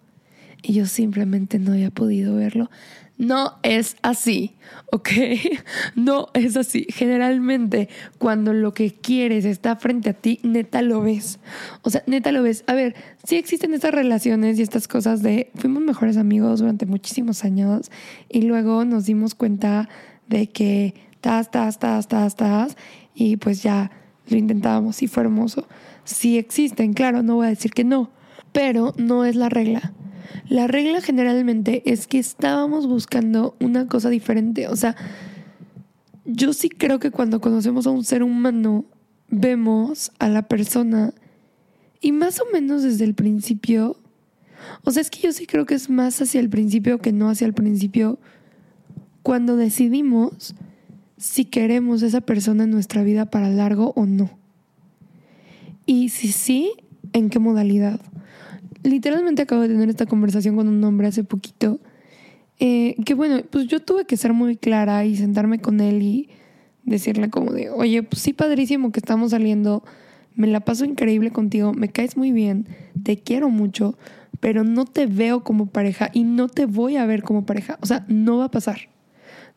y 0.63 0.73
yo 0.73 0.87
simplemente 0.87 1.59
no 1.59 1.73
había 1.73 1.91
podido 1.91 2.35
verlo. 2.35 2.71
No 3.17 3.59
es 3.63 3.95
así, 4.01 4.55
¿ok? 4.91 5.09
No 5.95 6.27
es 6.33 6.57
así. 6.57 6.85
Generalmente 6.89 7.87
cuando 8.17 8.53
lo 8.53 8.73
que 8.73 8.93
quieres 8.93 9.45
está 9.45 9.77
frente 9.77 10.09
a 10.09 10.13
ti, 10.13 10.39
neta 10.43 10.81
lo 10.81 11.01
ves. 11.01 11.39
O 11.81 11.89
sea, 11.89 12.03
neta 12.07 12.31
lo 12.31 12.43
ves. 12.43 12.63
A 12.67 12.73
ver, 12.73 12.95
sí 13.23 13.37
existen 13.37 13.73
estas 13.73 13.93
relaciones 13.93 14.59
y 14.59 14.63
estas 14.63 14.87
cosas 14.87 15.21
de 15.21 15.51
fuimos 15.55 15.81
mejores 15.81 16.17
amigos 16.17 16.59
durante 16.59 16.85
muchísimos 16.85 17.45
años 17.45 17.89
y 18.27 18.41
luego 18.41 18.83
nos 18.83 19.05
dimos 19.05 19.33
cuenta 19.33 19.87
de 20.27 20.47
que 20.47 20.93
estás, 21.13 21.47
estás, 21.47 21.75
estás, 21.75 21.99
estás, 21.99 22.27
estás 22.27 22.77
y 23.13 23.37
pues 23.37 23.63
ya 23.63 23.91
lo 24.27 24.37
intentábamos 24.37 25.01
y 25.01 25.07
fue 25.07 25.23
hermoso. 25.23 25.67
Sí 26.03 26.37
existen, 26.37 26.93
claro, 26.93 27.23
no 27.23 27.35
voy 27.35 27.47
a 27.47 27.49
decir 27.49 27.71
que 27.71 27.83
no, 27.83 28.11
pero 28.51 28.93
no 28.97 29.23
es 29.23 29.35
la 29.35 29.49
regla. 29.49 29.93
La 30.49 30.67
regla 30.67 31.01
generalmente 31.01 31.83
es 31.91 32.07
que 32.07 32.19
estábamos 32.19 32.87
buscando 32.87 33.55
una 33.59 33.87
cosa 33.87 34.09
diferente. 34.09 34.67
O 34.67 34.75
sea, 34.75 34.95
yo 36.25 36.53
sí 36.53 36.69
creo 36.69 36.99
que 36.99 37.11
cuando 37.11 37.41
conocemos 37.41 37.87
a 37.87 37.91
un 37.91 38.03
ser 38.03 38.23
humano 38.23 38.85
vemos 39.29 40.11
a 40.19 40.29
la 40.29 40.47
persona 40.47 41.13
y 42.01 42.11
más 42.11 42.39
o 42.39 42.45
menos 42.53 42.83
desde 42.83 43.03
el 43.03 43.15
principio, 43.15 43.97
o 44.83 44.91
sea, 44.91 45.01
es 45.01 45.09
que 45.09 45.21
yo 45.21 45.31
sí 45.31 45.47
creo 45.47 45.65
que 45.65 45.73
es 45.73 45.89
más 45.89 46.21
hacia 46.21 46.39
el 46.39 46.49
principio 46.49 46.99
que 46.99 47.11
no 47.11 47.29
hacia 47.29 47.47
el 47.47 47.53
principio, 47.53 48.19
cuando 49.23 49.55
decidimos 49.55 50.55
si 51.17 51.45
queremos 51.45 52.03
esa 52.03 52.21
persona 52.21 52.65
en 52.65 52.71
nuestra 52.71 53.03
vida 53.03 53.29
para 53.31 53.49
largo 53.49 53.93
o 53.95 54.05
no. 54.05 54.29
Y 55.85 56.09
si 56.09 56.31
sí, 56.31 56.73
¿en 57.13 57.29
qué 57.29 57.39
modalidad? 57.39 57.99
Literalmente 58.85 59.41
acabo 59.41 59.63
de 59.63 59.69
tener 59.69 59.89
esta 59.89 60.05
conversación 60.05 60.55
con 60.55 60.67
un 60.67 60.83
hombre 60.83 61.07
hace 61.07 61.23
poquito, 61.23 61.79
eh, 62.59 62.95
que 63.03 63.15
bueno, 63.15 63.41
pues 63.49 63.67
yo 63.67 63.81
tuve 63.81 64.05
que 64.05 64.15
ser 64.15 64.31
muy 64.31 64.55
clara 64.55 65.03
y 65.05 65.15
sentarme 65.17 65.59
con 65.59 65.81
él 65.81 66.01
y 66.03 66.29
decirle 66.83 67.29
como 67.29 67.51
de, 67.51 67.69
oye, 67.71 68.03
pues 68.03 68.21
sí, 68.21 68.31
padrísimo 68.31 68.91
que 68.91 68.99
estamos 68.99 69.31
saliendo, 69.31 69.83
me 70.35 70.47
la 70.47 70.59
paso 70.59 70.85
increíble 70.85 71.31
contigo, 71.31 71.73
me 71.73 71.89
caes 71.89 72.15
muy 72.15 72.31
bien, 72.31 72.67
te 73.03 73.17
quiero 73.17 73.49
mucho, 73.49 73.97
pero 74.39 74.63
no 74.63 74.85
te 74.85 75.07
veo 75.07 75.43
como 75.43 75.65
pareja 75.65 76.11
y 76.13 76.23
no 76.23 76.47
te 76.47 76.67
voy 76.67 76.97
a 76.97 77.05
ver 77.07 77.23
como 77.23 77.45
pareja. 77.45 77.79
O 77.81 77.87
sea, 77.87 78.05
no 78.07 78.37
va 78.37 78.45
a 78.45 78.51
pasar. 78.51 78.94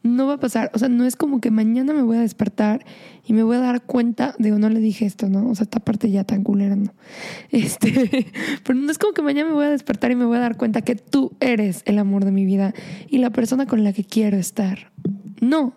No 0.02 0.26
va 0.26 0.34
a 0.34 0.38
pasar. 0.38 0.70
O 0.74 0.78
sea, 0.78 0.88
no 0.88 1.04
es 1.04 1.16
como 1.16 1.40
que 1.40 1.50
mañana 1.50 1.92
me 1.92 2.02
voy 2.02 2.16
a 2.18 2.20
despertar 2.20 2.84
y 3.26 3.32
me 3.32 3.42
voy 3.42 3.56
a 3.56 3.60
dar 3.60 3.82
cuenta, 3.82 4.34
digo, 4.38 4.58
no 4.58 4.68
le 4.68 4.80
dije 4.80 5.04
esto, 5.04 5.28
¿no? 5.28 5.50
O 5.50 5.54
sea, 5.54 5.64
esta 5.64 5.80
parte 5.80 6.10
ya 6.10 6.24
tan 6.24 6.44
culera, 6.44 6.76
¿no? 6.76 6.92
Este, 7.50 8.26
pero 8.64 8.78
no 8.78 8.90
es 8.90 8.98
como 8.98 9.12
que 9.12 9.22
mañana 9.22 9.48
me 9.48 9.54
voy 9.54 9.66
a 9.66 9.70
despertar 9.70 10.10
y 10.10 10.14
me 10.14 10.24
voy 10.24 10.36
a 10.36 10.40
dar 10.40 10.56
cuenta 10.56 10.82
que 10.82 10.94
tú 10.94 11.32
eres 11.40 11.82
el 11.84 11.98
amor 11.98 12.24
de 12.24 12.32
mi 12.32 12.44
vida 12.44 12.74
y 13.08 13.18
la 13.18 13.30
persona 13.30 13.66
con 13.66 13.84
la 13.84 13.92
que 13.92 14.04
quiero 14.04 14.36
estar. 14.36 14.92
No, 15.40 15.74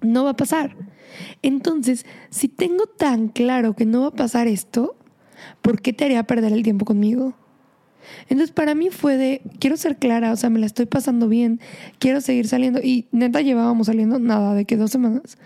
no 0.00 0.24
va 0.24 0.30
a 0.30 0.36
pasar. 0.36 0.76
Entonces, 1.42 2.06
si 2.30 2.48
tengo 2.48 2.86
tan 2.86 3.28
claro 3.28 3.74
que 3.74 3.86
no 3.86 4.02
va 4.02 4.08
a 4.08 4.12
pasar 4.12 4.46
esto, 4.46 4.96
¿por 5.60 5.80
qué 5.82 5.92
te 5.92 6.04
haría 6.04 6.22
perder 6.24 6.52
el 6.52 6.62
tiempo 6.62 6.84
conmigo? 6.84 7.34
Entonces 8.28 8.50
para 8.50 8.74
mí 8.74 8.90
fue 8.90 9.16
de, 9.16 9.42
quiero 9.58 9.76
ser 9.76 9.96
clara, 9.96 10.32
o 10.32 10.36
sea, 10.36 10.50
me 10.50 10.58
la 10.58 10.66
estoy 10.66 10.86
pasando 10.86 11.28
bien, 11.28 11.60
quiero 11.98 12.20
seguir 12.20 12.48
saliendo. 12.48 12.80
Y 12.80 13.06
neta 13.12 13.40
llevábamos 13.40 13.86
saliendo 13.86 14.18
nada, 14.18 14.54
de 14.54 14.64
que 14.64 14.76
dos 14.76 14.90
semanas. 14.90 15.38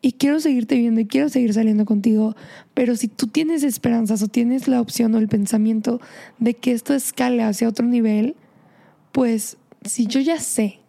Y 0.00 0.12
quiero 0.12 0.38
seguirte 0.38 0.76
viendo 0.76 1.00
y 1.00 1.06
quiero 1.06 1.30
seguir 1.30 1.54
saliendo 1.54 1.86
contigo. 1.86 2.36
Pero 2.74 2.94
si 2.94 3.08
tú 3.08 3.26
tienes 3.26 3.62
esperanzas 3.62 4.22
o 4.22 4.28
tienes 4.28 4.68
la 4.68 4.80
opción 4.80 5.14
o 5.14 5.18
el 5.18 5.28
pensamiento 5.28 6.00
de 6.38 6.54
que 6.54 6.72
esto 6.72 6.92
escale 6.92 7.42
hacia 7.42 7.68
otro 7.68 7.86
nivel, 7.86 8.34
pues 9.12 9.56
si 9.82 10.06
yo 10.06 10.20
ya 10.20 10.38
sé 10.40 10.83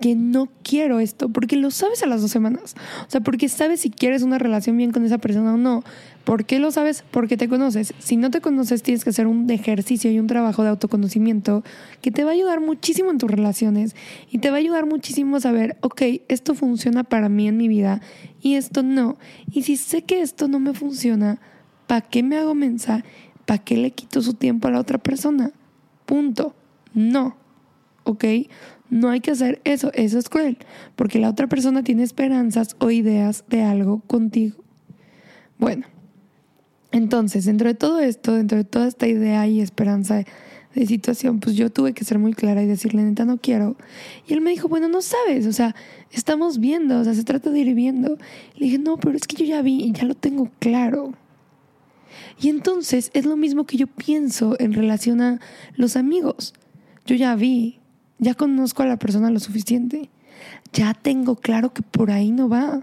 que 0.00 0.14
no 0.14 0.48
quiero 0.62 1.00
esto, 1.00 1.28
porque 1.28 1.56
lo 1.56 1.70
sabes 1.70 2.02
a 2.02 2.06
las 2.06 2.20
dos 2.22 2.30
semanas. 2.30 2.74
O 3.06 3.10
sea, 3.10 3.20
porque 3.20 3.48
sabes 3.48 3.80
si 3.80 3.90
quieres 3.90 4.22
una 4.22 4.38
relación 4.38 4.76
bien 4.76 4.92
con 4.92 5.04
esa 5.04 5.18
persona 5.18 5.54
o 5.54 5.56
no. 5.56 5.82
¿Por 6.24 6.44
qué 6.44 6.58
lo 6.58 6.70
sabes? 6.70 7.04
Porque 7.10 7.36
te 7.36 7.48
conoces. 7.48 7.94
Si 7.98 8.16
no 8.16 8.30
te 8.30 8.40
conoces, 8.40 8.82
tienes 8.82 9.02
que 9.02 9.10
hacer 9.10 9.26
un 9.26 9.48
ejercicio 9.50 10.10
y 10.10 10.18
un 10.18 10.26
trabajo 10.26 10.62
de 10.62 10.68
autoconocimiento 10.68 11.64
que 12.02 12.10
te 12.10 12.22
va 12.22 12.30
a 12.30 12.34
ayudar 12.34 12.60
muchísimo 12.60 13.10
en 13.10 13.18
tus 13.18 13.30
relaciones 13.30 13.96
y 14.30 14.38
te 14.38 14.50
va 14.50 14.56
a 14.56 14.60
ayudar 14.60 14.86
muchísimo 14.86 15.36
a 15.36 15.40
saber, 15.40 15.78
ok, 15.80 16.02
esto 16.28 16.54
funciona 16.54 17.02
para 17.04 17.28
mí 17.28 17.48
en 17.48 17.56
mi 17.56 17.66
vida 17.66 18.02
y 18.42 18.54
esto 18.54 18.82
no. 18.82 19.16
Y 19.50 19.62
si 19.62 19.76
sé 19.76 20.02
que 20.02 20.20
esto 20.20 20.48
no 20.48 20.60
me 20.60 20.74
funciona, 20.74 21.40
¿para 21.86 22.02
qué 22.02 22.22
me 22.22 22.36
hago 22.36 22.54
mensa? 22.54 23.04
¿Para 23.46 23.64
qué 23.64 23.78
le 23.78 23.92
quito 23.92 24.20
su 24.20 24.34
tiempo 24.34 24.68
a 24.68 24.70
la 24.70 24.80
otra 24.80 24.98
persona? 24.98 25.52
Punto. 26.04 26.54
No. 26.92 27.36
¿Ok? 28.04 28.24
No 28.90 29.10
hay 29.10 29.20
que 29.20 29.32
hacer 29.32 29.60
eso, 29.64 29.90
eso 29.94 30.18
es 30.18 30.28
cruel, 30.28 30.58
porque 30.96 31.18
la 31.18 31.28
otra 31.28 31.46
persona 31.46 31.82
tiene 31.82 32.02
esperanzas 32.02 32.74
o 32.78 32.90
ideas 32.90 33.44
de 33.48 33.62
algo 33.62 34.00
contigo. 34.00 34.56
Bueno, 35.58 35.86
entonces, 36.90 37.44
dentro 37.44 37.68
de 37.68 37.74
todo 37.74 38.00
esto, 38.00 38.34
dentro 38.34 38.56
de 38.56 38.64
toda 38.64 38.88
esta 38.88 39.06
idea 39.06 39.46
y 39.46 39.60
esperanza 39.60 40.16
de, 40.16 40.26
situación, 40.86 41.40
pues 41.40 41.56
yo 41.56 41.70
tuve 41.70 41.92
que 41.92 42.04
ser 42.04 42.20
muy 42.20 42.34
clara 42.34 42.62
y 42.62 42.66
decirle, 42.66 43.02
neta, 43.02 43.24
no 43.24 43.38
quiero. 43.38 43.76
Y 44.28 44.34
él 44.34 44.40
me 44.40 44.50
dijo, 44.50 44.68
bueno, 44.68 44.88
no 44.88 45.02
sabes, 45.02 45.44
o 45.46 45.52
sea, 45.52 45.74
estamos 46.12 46.60
viendo, 46.60 47.00
o 47.00 47.04
sea, 47.04 47.14
se 47.14 47.24
trata 47.24 47.50
de 47.50 47.58
ir 47.58 47.74
viendo. 47.74 48.16
Le 48.54 48.66
dije, 48.66 48.78
no, 48.78 48.96
pero 48.96 49.16
es 49.16 49.26
que 49.26 49.34
yo 49.36 49.44
ya 49.44 49.60
vi 49.60 49.82
y 49.82 49.92
ya 49.92 50.04
lo 50.04 50.14
tengo 50.14 50.48
claro. 50.60 51.14
Y 52.40 52.48
entonces 52.48 53.10
es 53.12 53.26
lo 53.26 53.36
mismo 53.36 53.66
que 53.66 53.76
yo 53.76 53.88
pienso 53.88 54.54
en 54.60 54.72
relación 54.72 55.20
a 55.20 55.40
los 55.74 55.96
amigos. 55.96 56.54
Yo 57.06 57.16
ya 57.16 57.34
vi, 57.34 57.80
ya 58.18 58.34
conozco 58.34 58.82
a 58.82 58.86
la 58.86 58.98
persona 58.98 59.30
lo 59.30 59.40
suficiente. 59.40 60.10
Ya 60.72 60.94
tengo 60.94 61.36
claro 61.36 61.72
que 61.72 61.82
por 61.82 62.10
ahí 62.10 62.30
no 62.30 62.48
va. 62.48 62.82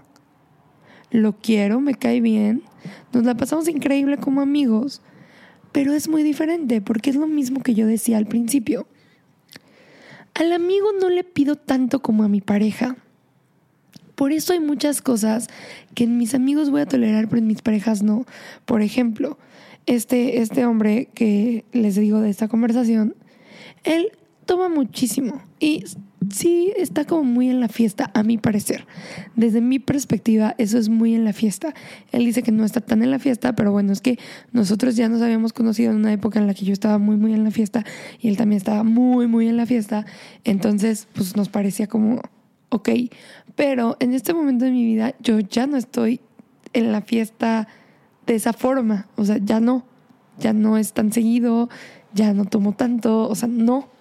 Lo 1.10 1.36
quiero, 1.38 1.80
me 1.80 1.94
cae 1.94 2.20
bien, 2.20 2.62
nos 3.12 3.24
la 3.24 3.36
pasamos 3.36 3.68
increíble 3.68 4.18
como 4.18 4.40
amigos, 4.40 5.02
pero 5.72 5.92
es 5.92 6.08
muy 6.08 6.22
diferente 6.22 6.80
porque 6.80 7.10
es 7.10 7.16
lo 7.16 7.26
mismo 7.26 7.62
que 7.62 7.74
yo 7.74 7.86
decía 7.86 8.18
al 8.18 8.26
principio. 8.26 8.86
Al 10.34 10.52
amigo 10.52 10.88
no 11.00 11.08
le 11.08 11.24
pido 11.24 11.56
tanto 11.56 12.02
como 12.02 12.24
a 12.24 12.28
mi 12.28 12.40
pareja. 12.40 12.96
Por 14.16 14.32
eso 14.32 14.52
hay 14.52 14.60
muchas 14.60 15.00
cosas 15.00 15.48
que 15.94 16.04
en 16.04 16.18
mis 16.18 16.34
amigos 16.34 16.70
voy 16.70 16.80
a 16.80 16.86
tolerar, 16.86 17.28
pero 17.28 17.38
en 17.38 17.46
mis 17.46 17.62
parejas 17.62 18.02
no. 18.02 18.24
Por 18.64 18.82
ejemplo, 18.82 19.38
este, 19.86 20.40
este 20.40 20.66
hombre 20.66 21.08
que 21.14 21.64
les 21.72 21.94
digo 21.94 22.20
de 22.20 22.30
esta 22.30 22.48
conversación, 22.48 23.14
él 23.84 24.10
toma 24.46 24.68
muchísimo 24.68 25.42
y 25.60 25.84
sí 26.30 26.72
está 26.76 27.04
como 27.04 27.24
muy 27.24 27.50
en 27.50 27.60
la 27.60 27.68
fiesta, 27.68 28.10
a 28.14 28.22
mi 28.22 28.38
parecer. 28.38 28.86
Desde 29.34 29.60
mi 29.60 29.78
perspectiva, 29.78 30.54
eso 30.58 30.78
es 30.78 30.88
muy 30.88 31.14
en 31.14 31.24
la 31.24 31.32
fiesta. 31.32 31.74
Él 32.12 32.24
dice 32.24 32.42
que 32.42 32.52
no 32.52 32.64
está 32.64 32.80
tan 32.80 33.02
en 33.02 33.10
la 33.10 33.18
fiesta, 33.18 33.54
pero 33.54 33.72
bueno, 33.72 33.92
es 33.92 34.00
que 34.00 34.18
nosotros 34.52 34.96
ya 34.96 35.08
nos 35.08 35.22
habíamos 35.22 35.52
conocido 35.52 35.90
en 35.90 35.98
una 35.98 36.12
época 36.12 36.38
en 36.38 36.46
la 36.46 36.54
que 36.54 36.64
yo 36.64 36.72
estaba 36.72 36.98
muy, 36.98 37.16
muy 37.16 37.34
en 37.34 37.44
la 37.44 37.50
fiesta 37.50 37.84
y 38.20 38.28
él 38.28 38.36
también 38.36 38.58
estaba 38.58 38.82
muy, 38.82 39.26
muy 39.26 39.48
en 39.48 39.56
la 39.56 39.66
fiesta. 39.66 40.06
Entonces, 40.44 41.08
pues 41.14 41.36
nos 41.36 41.48
parecía 41.48 41.86
como, 41.86 42.22
ok, 42.70 42.90
pero 43.54 43.96
en 44.00 44.14
este 44.14 44.34
momento 44.34 44.64
de 44.64 44.70
mi 44.70 44.84
vida 44.84 45.14
yo 45.20 45.40
ya 45.40 45.66
no 45.66 45.76
estoy 45.76 46.20
en 46.72 46.92
la 46.92 47.02
fiesta 47.02 47.68
de 48.26 48.34
esa 48.34 48.52
forma, 48.52 49.08
o 49.16 49.24
sea, 49.24 49.38
ya 49.38 49.60
no, 49.60 49.86
ya 50.38 50.52
no 50.52 50.76
es 50.76 50.92
tan 50.92 51.12
seguido, 51.12 51.68
ya 52.12 52.34
no 52.34 52.44
tomo 52.44 52.72
tanto, 52.72 53.28
o 53.28 53.34
sea, 53.34 53.48
no 53.48 53.95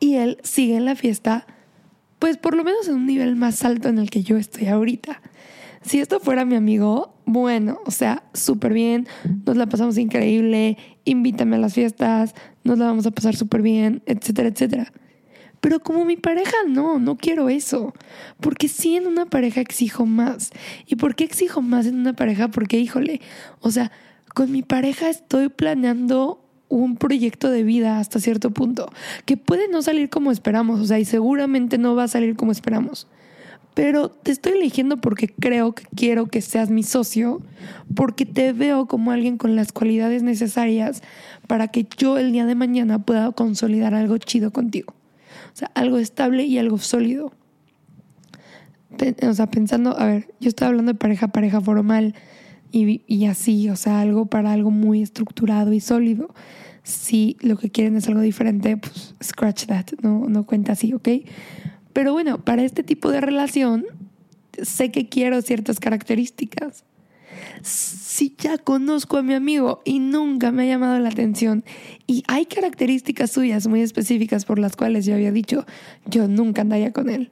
y 0.00 0.16
él 0.16 0.38
sigue 0.42 0.76
en 0.76 0.86
la 0.86 0.96
fiesta, 0.96 1.46
pues 2.18 2.36
por 2.38 2.56
lo 2.56 2.64
menos 2.64 2.88
en 2.88 2.94
un 2.94 3.06
nivel 3.06 3.36
más 3.36 3.64
alto 3.64 3.88
en 3.88 3.98
el 3.98 4.10
que 4.10 4.22
yo 4.22 4.36
estoy 4.36 4.66
ahorita. 4.66 5.20
Si 5.82 6.00
esto 6.00 6.20
fuera 6.20 6.44
mi 6.44 6.56
amigo, 6.56 7.14
bueno, 7.24 7.78
o 7.86 7.90
sea, 7.90 8.24
súper 8.34 8.72
bien, 8.72 9.06
nos 9.46 9.56
la 9.56 9.66
pasamos 9.66 9.96
increíble, 9.96 10.76
invítame 11.04 11.56
a 11.56 11.58
las 11.60 11.74
fiestas, 11.74 12.34
nos 12.64 12.78
la 12.78 12.86
vamos 12.86 13.06
a 13.06 13.12
pasar 13.12 13.36
súper 13.36 13.62
bien, 13.62 14.02
etcétera, 14.06 14.48
etcétera. 14.48 14.92
Pero 15.60 15.80
como 15.80 16.04
mi 16.04 16.16
pareja, 16.16 16.56
no, 16.66 16.98
no 16.98 17.16
quiero 17.16 17.48
eso. 17.48 17.94
Porque 18.40 18.68
sí 18.68 18.96
en 18.96 19.06
una 19.06 19.26
pareja 19.26 19.60
exijo 19.60 20.06
más. 20.06 20.50
¿Y 20.86 20.96
por 20.96 21.14
qué 21.14 21.24
exijo 21.24 21.60
más 21.62 21.86
en 21.86 21.96
una 21.96 22.14
pareja? 22.14 22.48
Porque, 22.48 22.78
híjole, 22.78 23.20
o 23.60 23.70
sea, 23.70 23.92
con 24.34 24.50
mi 24.50 24.62
pareja 24.62 25.10
estoy 25.10 25.48
planeando 25.50 26.39
un 26.70 26.96
proyecto 26.96 27.50
de 27.50 27.64
vida 27.64 27.98
hasta 27.98 28.20
cierto 28.20 28.52
punto, 28.52 28.90
que 29.26 29.36
puede 29.36 29.68
no 29.68 29.82
salir 29.82 30.08
como 30.08 30.30
esperamos, 30.30 30.80
o 30.80 30.86
sea, 30.86 30.98
y 30.98 31.04
seguramente 31.04 31.76
no 31.76 31.94
va 31.94 32.04
a 32.04 32.08
salir 32.08 32.36
como 32.36 32.52
esperamos. 32.52 33.06
Pero 33.74 34.08
te 34.08 34.30
estoy 34.32 34.52
eligiendo 34.52 34.96
porque 34.96 35.28
creo 35.28 35.74
que 35.74 35.84
quiero 35.94 36.26
que 36.26 36.40
seas 36.40 36.70
mi 36.70 36.82
socio, 36.82 37.40
porque 37.94 38.24
te 38.24 38.52
veo 38.52 38.86
como 38.86 39.10
alguien 39.10 39.36
con 39.36 39.56
las 39.56 39.72
cualidades 39.72 40.22
necesarias 40.22 41.02
para 41.46 41.68
que 41.68 41.86
yo 41.96 42.18
el 42.18 42.32
día 42.32 42.46
de 42.46 42.54
mañana 42.54 43.00
pueda 43.00 43.30
consolidar 43.32 43.94
algo 43.94 44.18
chido 44.18 44.52
contigo. 44.52 44.94
O 45.52 45.56
sea, 45.56 45.70
algo 45.74 45.98
estable 45.98 46.44
y 46.44 46.58
algo 46.58 46.78
sólido. 46.78 47.32
O 49.22 49.34
sea, 49.34 49.46
pensando, 49.46 49.98
a 49.98 50.06
ver, 50.06 50.34
yo 50.40 50.48
estoy 50.48 50.68
hablando 50.68 50.92
de 50.92 50.98
pareja, 50.98 51.28
pareja 51.28 51.60
formal 51.60 52.14
y, 52.72 53.26
así, 53.26 53.68
o 53.68 53.76
sea, 53.76 54.00
algo 54.00 54.26
para 54.26 54.52
algo 54.52 54.70
muy 54.70 55.02
estructurado 55.02 55.72
y 55.72 55.80
sólido. 55.80 56.34
Si 56.82 57.36
lo 57.40 57.56
que 57.56 57.70
quieren 57.70 57.96
es 57.96 58.08
algo 58.08 58.20
diferente, 58.20 58.76
pues 58.76 59.14
scratch 59.22 59.66
that, 59.66 59.86
no, 60.02 60.28
no 60.28 60.46
cuenta 60.46 60.72
así, 60.72 60.94
¿ok? 60.94 61.08
Pero 61.92 62.12
bueno, 62.12 62.42
para 62.44 62.62
este 62.62 62.82
tipo 62.82 63.10
de 63.10 63.20
relación, 63.20 63.84
sé 64.62 64.90
que 64.90 65.08
quiero 65.08 65.42
ciertas 65.42 65.80
características. 65.80 66.84
Si 67.62 68.34
ya 68.38 68.58
conozco 68.58 69.18
a 69.18 69.22
mi 69.22 69.34
amigo 69.34 69.82
y 69.84 69.98
nunca 69.98 70.50
me 70.50 70.62
ha 70.62 70.66
llamado 70.66 70.98
la 70.98 71.08
atención 71.08 71.64
y 72.06 72.22
hay 72.26 72.46
características 72.46 73.30
suyas 73.30 73.66
muy 73.66 73.80
específicas 73.82 74.44
por 74.44 74.58
las 74.58 74.76
cuales 74.76 75.06
yo 75.06 75.14
había 75.14 75.32
dicho, 75.32 75.66
yo 76.06 76.28
nunca 76.28 76.62
andaría 76.62 76.92
con 76.92 77.08
él. 77.08 77.30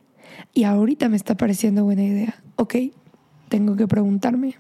Y 0.55 0.64
ahorita 0.64 1.09
me 1.09 1.16
está 1.16 1.37
pareciendo 1.37 1.85
buena 1.85 2.05
idea. 2.05 2.42
Ok, 2.57 2.77
tengo 3.48 3.77
que 3.77 3.87
preguntarme, 3.87 4.57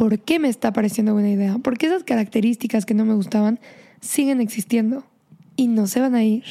¿por 0.00 0.18
qué 0.18 0.38
me 0.38 0.48
está 0.48 0.72
pareciendo 0.72 1.12
buena 1.12 1.28
idea? 1.28 1.58
Porque 1.62 1.84
esas 1.84 2.04
características 2.04 2.86
que 2.86 2.94
no 2.94 3.04
me 3.04 3.12
gustaban 3.12 3.60
siguen 4.00 4.40
existiendo 4.40 5.04
y 5.56 5.68
no 5.68 5.86
se 5.86 6.00
van 6.00 6.14
a 6.14 6.24
ir. 6.24 6.42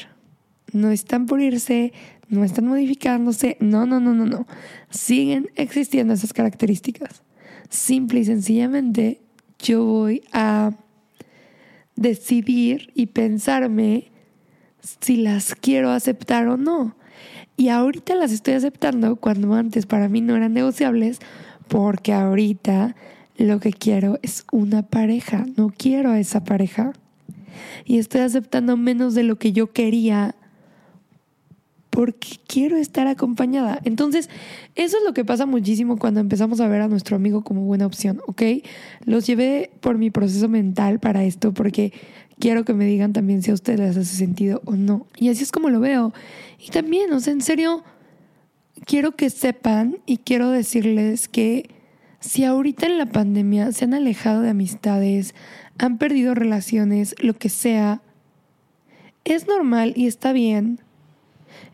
No 0.72 0.92
están 0.92 1.26
por 1.26 1.42
irse, 1.42 1.92
no 2.28 2.44
están 2.44 2.68
modificándose, 2.68 3.58
no, 3.60 3.88
no, 3.88 4.00
no, 4.00 4.14
no, 4.14 4.28
no. 4.28 4.46
Siguen 4.92 5.50
existiendo 5.56 6.14
esas 6.14 6.32
características. 6.32 7.24
simple 7.70 8.20
y 8.20 8.26
sencillamente 8.26 9.20
yo 9.58 9.84
voy 9.84 10.22
a 10.32 10.74
decidir 11.96 12.92
y 12.94 13.08
pensarme 13.08 14.12
si 15.02 15.16
las 15.18 15.56
quiero 15.56 15.90
aceptar 15.90 16.48
o 16.50 16.58
no. 16.58 16.96
Y 17.58 17.70
ahorita 17.70 18.14
las 18.14 18.32
estoy 18.32 18.54
aceptando 18.54 19.16
cuando 19.16 19.56
antes 19.56 19.88
para 19.88 20.08
mí 20.08 20.22
no 20.22 20.36
eran 20.36 20.54
negociables 20.54 21.18
porque 21.68 22.14
ahorita 22.14 22.96
lo 23.46 23.60
que 23.60 23.72
quiero 23.72 24.20
es 24.22 24.46
una 24.52 24.84
pareja, 24.84 25.46
no 25.56 25.74
quiero 25.76 26.12
a 26.12 26.20
esa 26.20 26.44
pareja. 26.44 26.94
Y 27.86 27.98
estoy 27.98 28.22
aceptando 28.22 28.78
menos 28.78 29.16
de 29.16 29.24
lo 29.24 29.38
que 29.38 29.52
yo 29.52 29.72
quería 29.72 30.36
porque 31.90 32.38
quiero 32.48 32.78
estar 32.78 33.08
acompañada. 33.08 33.80
Entonces, 33.84 34.30
eso 34.76 34.98
es 34.98 35.04
lo 35.04 35.14
que 35.14 35.26
pasa 35.26 35.46
muchísimo 35.46 35.98
cuando 35.98 36.20
empezamos 36.20 36.60
a 36.62 36.68
ver 36.68 36.82
a 36.82 36.88
nuestro 36.88 37.16
amigo 37.16 37.44
como 37.44 37.62
buena 37.62 37.86
opción, 37.86 38.22
¿ok? 38.28 38.42
Los 39.06 39.26
llevé 39.26 39.72
por 39.80 39.98
mi 39.98 40.12
proceso 40.12 40.48
mental 40.48 41.00
para 41.00 41.24
esto 41.24 41.54
porque 41.54 41.94
quiero 42.40 42.64
que 42.64 42.74
me 42.74 42.86
digan 42.86 43.12
también 43.12 43.42
si 43.42 43.52
a 43.52 43.54
ustedes 43.54 43.80
les 43.80 43.98
hace 43.98 44.16
sentido 44.16 44.62
o 44.66 44.76
no. 44.76 45.08
Y 45.18 45.30
así 45.30 45.44
es 45.44 45.52
como 45.52 45.70
lo 45.70 45.80
veo. 45.80 46.14
Y 46.60 46.70
también, 46.70 47.12
o 47.12 47.20
sea, 47.20 47.34
en 47.34 47.42
serio, 47.42 47.84
quiero 48.86 49.16
que 49.16 49.30
sepan 49.30 49.98
y 50.06 50.18
quiero 50.18 50.50
decirles 50.52 51.28
que 51.28 51.70
si 52.20 52.44
ahorita 52.44 52.86
en 52.86 52.98
la 52.98 53.06
pandemia 53.06 53.72
se 53.72 53.86
han 53.86 53.94
alejado 53.94 54.42
de 54.42 54.50
amistades, 54.50 55.36
han 55.78 55.98
perdido 55.98 56.36
relaciones, 56.36 57.16
lo 57.20 57.34
que 57.34 57.50
sea, 57.50 58.02
es 59.24 59.48
normal 59.48 59.94
y 59.96 60.08
está 60.08 60.34
bien 60.34 60.82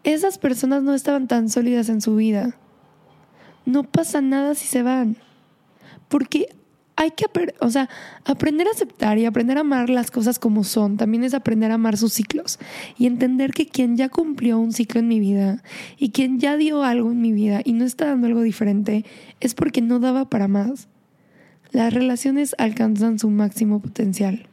esas 0.05 0.37
personas 0.37 0.83
no 0.83 0.93
estaban 0.93 1.27
tan 1.27 1.49
sólidas 1.49 1.89
en 1.89 1.99
su 1.99 2.15
vida. 2.15 2.55
No 3.65 3.83
pasa 3.83 4.21
nada 4.21 4.53
si 4.53 4.67
se 4.67 4.83
van. 4.83 5.17
Porque 6.07 6.55
hay 6.97 7.11
que 7.11 7.25
o 7.59 7.69
sea, 7.69 7.89
aprender 8.23 8.67
a 8.67 8.71
aceptar 8.71 9.17
y 9.17 9.25
aprender 9.25 9.57
a 9.57 9.61
amar 9.61 9.89
las 9.89 10.11
cosas 10.11 10.39
como 10.39 10.63
son. 10.63 10.97
También 10.97 11.23
es 11.23 11.33
aprender 11.33 11.71
a 11.71 11.75
amar 11.75 11.97
sus 11.97 12.13
ciclos 12.13 12.57
y 12.97 13.05
entender 13.05 13.51
que 13.51 13.67
quien 13.67 13.97
ya 13.97 14.09
cumplió 14.09 14.57
un 14.57 14.71
ciclo 14.71 15.01
en 15.01 15.07
mi 15.07 15.19
vida 15.19 15.61
y 15.97 16.11
quien 16.11 16.39
ya 16.39 16.55
dio 16.55 16.83
algo 16.83 17.11
en 17.11 17.21
mi 17.21 17.33
vida 17.33 17.61
y 17.65 17.73
no 17.73 17.85
está 17.85 18.05
dando 18.05 18.27
algo 18.27 18.41
diferente 18.41 19.05
es 19.41 19.55
porque 19.55 19.81
no 19.81 19.99
daba 19.99 20.29
para 20.29 20.47
más. 20.47 20.87
Las 21.71 21.93
relaciones 21.93 22.55
alcanzan 22.57 23.19
su 23.19 23.29
máximo 23.29 23.81
potencial. 23.81 24.47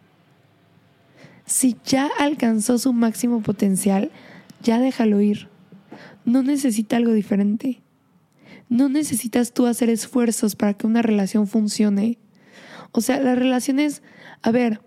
Si 1.47 1.77
ya 1.85 2.09
alcanzó 2.19 2.79
su 2.79 2.93
máximo 2.93 3.43
potencial, 3.43 4.11
ya 4.63 4.81
déjalo 4.81 5.21
ir. 5.21 5.49
No 6.25 6.43
necesita 6.43 6.97
algo 6.97 7.13
diferente. 7.13 7.81
No 8.69 8.89
necesitas 8.89 9.53
tú 9.53 9.67
hacer 9.67 9.91
esfuerzos 9.91 10.57
para 10.57 10.75
que 10.75 10.87
una 10.87 11.03
relación 11.03 11.47
funcione. 11.47 12.19
O 12.93 13.01
sea, 13.01 13.21
las 13.21 13.39
relaciones, 13.39 14.03
a 14.43 14.51
ver, 14.51 14.81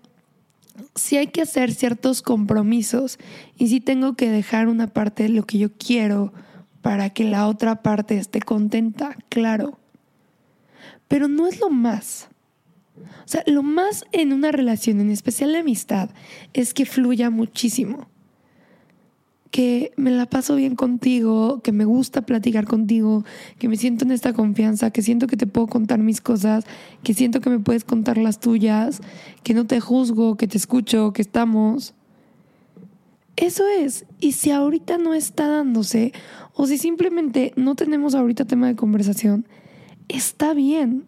si 0.94 1.16
hay 1.16 1.28
que 1.28 1.42
hacer 1.42 1.72
ciertos 1.74 2.22
compromisos 2.22 3.18
y 3.56 3.68
si 3.68 3.80
tengo 3.80 4.14
que 4.14 4.30
dejar 4.30 4.68
una 4.68 4.86
parte 4.86 5.24
de 5.24 5.28
lo 5.30 5.44
que 5.44 5.58
yo 5.58 5.72
quiero 5.72 6.32
para 6.82 7.10
que 7.10 7.24
la 7.24 7.48
otra 7.48 7.82
parte 7.82 8.16
esté 8.16 8.40
contenta, 8.40 9.16
claro. 9.28 9.78
Pero 11.08 11.28
no 11.28 11.46
es 11.46 11.60
lo 11.60 11.70
más. 11.70 12.28
O 12.96 13.28
sea, 13.28 13.42
lo 13.46 13.62
más 13.62 14.04
en 14.12 14.32
una 14.32 14.52
relación, 14.52 15.00
en 15.00 15.10
especial 15.10 15.52
la 15.52 15.60
amistad, 15.60 16.10
es 16.52 16.72
que 16.74 16.86
fluya 16.86 17.30
muchísimo 17.30 18.08
que 19.50 19.92
me 19.96 20.10
la 20.10 20.26
paso 20.26 20.56
bien 20.56 20.76
contigo, 20.76 21.60
que 21.62 21.72
me 21.72 21.84
gusta 21.84 22.22
platicar 22.22 22.66
contigo, 22.66 23.24
que 23.58 23.68
me 23.68 23.76
siento 23.76 24.04
en 24.04 24.10
esta 24.10 24.32
confianza, 24.32 24.90
que 24.90 25.02
siento 25.02 25.26
que 25.26 25.36
te 25.36 25.46
puedo 25.46 25.66
contar 25.66 25.98
mis 26.00 26.20
cosas, 26.20 26.64
que 27.02 27.14
siento 27.14 27.40
que 27.40 27.50
me 27.50 27.58
puedes 27.58 27.84
contar 27.84 28.18
las 28.18 28.40
tuyas, 28.40 29.00
que 29.42 29.54
no 29.54 29.66
te 29.66 29.80
juzgo, 29.80 30.36
que 30.36 30.48
te 30.48 30.58
escucho, 30.58 31.12
que 31.12 31.22
estamos. 31.22 31.94
Eso 33.36 33.64
es. 33.66 34.06
Y 34.18 34.32
si 34.32 34.50
ahorita 34.50 34.98
no 34.98 35.14
está 35.14 35.46
dándose, 35.46 36.12
o 36.54 36.66
si 36.66 36.78
simplemente 36.78 37.52
no 37.56 37.74
tenemos 37.74 38.14
ahorita 38.14 38.46
tema 38.46 38.66
de 38.66 38.76
conversación, 38.76 39.46
está 40.08 40.54
bien. 40.54 41.04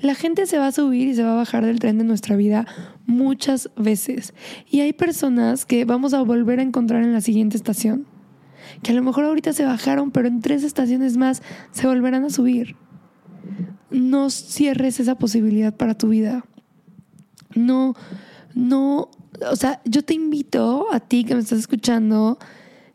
La 0.00 0.14
gente 0.14 0.46
se 0.46 0.58
va 0.58 0.68
a 0.68 0.72
subir 0.72 1.08
y 1.08 1.14
se 1.14 1.22
va 1.22 1.32
a 1.32 1.36
bajar 1.36 1.64
del 1.64 1.78
tren 1.78 1.98
de 1.98 2.04
nuestra 2.04 2.36
vida 2.36 2.66
muchas 3.06 3.70
veces. 3.76 4.34
Y 4.70 4.80
hay 4.80 4.92
personas 4.92 5.66
que 5.66 5.84
vamos 5.84 6.14
a 6.14 6.22
volver 6.22 6.60
a 6.60 6.62
encontrar 6.62 7.02
en 7.02 7.12
la 7.12 7.20
siguiente 7.20 7.56
estación. 7.56 8.06
Que 8.82 8.92
a 8.92 8.94
lo 8.94 9.02
mejor 9.02 9.24
ahorita 9.24 9.52
se 9.52 9.64
bajaron, 9.64 10.10
pero 10.10 10.28
en 10.28 10.40
tres 10.40 10.62
estaciones 10.62 11.16
más 11.16 11.42
se 11.72 11.86
volverán 11.86 12.24
a 12.24 12.30
subir. 12.30 12.76
No 13.90 14.30
cierres 14.30 15.00
esa 15.00 15.16
posibilidad 15.16 15.76
para 15.76 15.94
tu 15.94 16.08
vida. 16.08 16.44
No, 17.54 17.94
no, 18.54 19.10
o 19.50 19.56
sea, 19.56 19.80
yo 19.84 20.02
te 20.02 20.14
invito 20.14 20.86
a 20.92 21.00
ti 21.00 21.24
que 21.24 21.34
me 21.34 21.40
estás 21.40 21.58
escuchando 21.58 22.38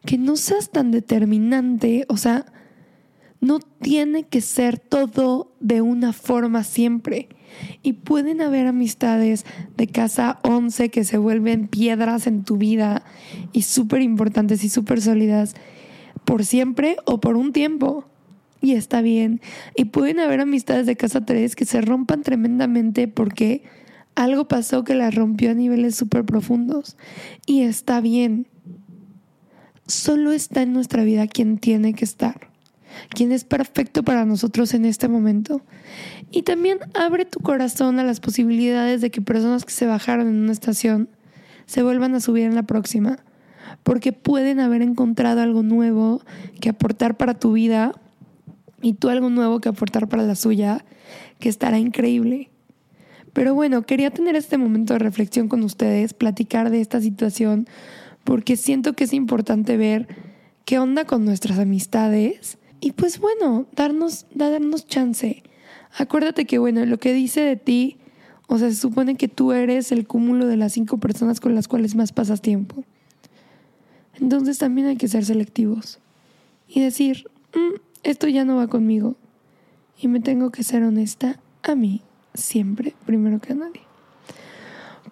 que 0.06 0.18
no 0.18 0.38
seas 0.38 0.70
tan 0.72 0.90
determinante, 0.92 2.06
o 2.08 2.18
sea, 2.18 2.46
no 3.40 3.60
tiene 3.60 4.24
que 4.24 4.42
ser 4.42 4.80
todo 4.80 5.56
de 5.60 5.82
una 5.82 6.14
forma 6.14 6.64
siempre. 6.64 7.30
Y 7.82 7.94
pueden 7.94 8.42
haber 8.42 8.68
amistades 8.68 9.46
de 9.76 9.88
casa 9.88 10.40
11 10.44 10.90
que 10.90 11.04
se 11.04 11.18
vuelven 11.18 11.68
piedras 11.68 12.28
en 12.28 12.44
tu 12.44 12.58
vida 12.58 13.04
y 13.54 13.64
súper 13.64 14.02
importantes 14.02 14.64
y 14.64 14.70
súper 14.70 15.02
sólidas 15.02 15.56
por 16.26 16.46
siempre 16.46 16.98
o 17.06 17.20
por 17.20 17.36
un 17.36 17.54
tiempo. 17.54 18.06
Y 18.62 18.74
está 18.74 19.02
bien. 19.02 19.42
Y 19.76 19.86
pueden 19.86 20.20
haber 20.20 20.42
amistades 20.42 20.86
de 20.86 20.96
casa 20.96 21.26
3 21.26 21.56
que 21.56 21.66
se 21.66 21.82
rompan 21.82 22.24
tremendamente 22.24 23.08
porque 23.08 23.64
algo 24.16 24.48
pasó 24.48 24.84
que 24.84 24.96
las 24.96 25.14
rompió 25.14 25.52
a 25.52 25.54
niveles 25.54 25.96
súper 25.96 26.26
profundos. 26.26 26.98
Y 27.46 27.62
está 27.62 28.02
bien. 28.02 28.48
Solo 29.86 30.32
está 30.34 30.64
en 30.64 30.74
nuestra 30.74 31.04
vida 31.04 31.28
quien 31.28 31.60
tiene 31.60 31.94
que 31.94 32.04
estar 32.04 32.57
quien 33.10 33.32
es 33.32 33.44
perfecto 33.44 34.04
para 34.04 34.26
nosotros 34.26 34.74
en 34.74 34.86
este 34.86 35.08
momento. 35.08 35.62
Y 36.32 36.44
también 36.44 36.80
abre 36.94 37.26
tu 37.26 37.40
corazón 37.40 38.00
a 38.00 38.04
las 38.04 38.20
posibilidades 38.20 39.02
de 39.02 39.12
que 39.12 39.22
personas 39.22 39.66
que 39.66 39.72
se 39.72 39.86
bajaron 39.86 40.28
en 40.28 40.36
una 40.36 40.52
estación 40.52 41.10
se 41.66 41.84
vuelvan 41.84 42.16
a 42.16 42.20
subir 42.20 42.46
en 42.46 42.56
la 42.56 42.64
próxima, 42.64 43.20
porque 43.84 44.14
pueden 44.14 44.60
haber 44.60 44.82
encontrado 44.82 45.42
algo 45.42 45.64
nuevo 45.64 46.22
que 46.60 46.70
aportar 46.70 47.18
para 47.18 47.34
tu 47.34 47.54
vida 47.54 47.94
y 48.82 48.94
tú 48.94 49.10
algo 49.10 49.30
nuevo 49.30 49.60
que 49.60 49.70
aportar 49.70 50.08
para 50.08 50.24
la 50.24 50.36
suya, 50.36 50.86
que 51.40 51.50
estará 51.50 51.78
increíble. 51.80 52.50
Pero 53.34 53.54
bueno, 53.54 53.84
quería 53.84 54.10
tener 54.10 54.36
este 54.36 54.58
momento 54.58 54.94
de 54.94 55.00
reflexión 55.00 55.48
con 55.48 55.64
ustedes, 55.64 56.14
platicar 56.14 56.70
de 56.70 56.82
esta 56.82 57.02
situación, 57.02 57.68
porque 58.24 58.56
siento 58.56 58.94
que 58.94 59.04
es 59.04 59.14
importante 59.14 59.78
ver 59.78 60.08
qué 60.66 60.80
onda 60.80 61.06
con 61.06 61.24
nuestras 61.24 61.60
amistades 61.60 62.58
y 62.80 62.92
pues 62.92 63.20
bueno, 63.20 63.66
darnos, 63.74 64.26
darnos 64.34 64.88
chance. 64.88 65.44
Acuérdate 65.98 66.46
que, 66.46 66.58
bueno, 66.60 66.86
lo 66.86 66.98
que 67.00 67.14
dice 67.14 67.42
de 67.42 67.56
ti, 67.56 67.98
o 68.48 68.58
sea, 68.58 68.70
se 68.70 68.76
supone 68.76 69.16
que 69.16 69.28
tú 69.28 69.52
eres 69.52 69.92
el 69.92 70.06
cúmulo 70.06 70.48
de 70.48 70.58
las 70.58 70.74
cinco 70.74 70.98
personas 71.00 71.40
con 71.40 71.56
las 71.56 71.68
cuales 71.68 71.96
más 71.96 72.12
pasas 72.12 72.42
tiempo. 72.42 72.84
Entonces 74.20 74.58
también 74.58 74.88
hay 74.88 74.98
que 74.98 75.08
ser 75.08 75.26
selectivos 75.26 76.00
y 76.68 76.82
decir, 76.82 77.30
mm, 77.54 77.80
esto 78.04 78.28
ya 78.28 78.46
no 78.46 78.58
va 78.58 78.68
conmigo. 78.68 79.16
Y 80.00 80.08
me 80.08 80.20
tengo 80.20 80.52
que 80.52 80.64
ser 80.64 80.84
honesta 80.84 81.40
a 81.64 81.76
mí, 81.76 82.02
siempre, 82.34 82.94
primero 83.06 83.40
que 83.40 83.54
a 83.54 83.56
nadie. 83.56 83.82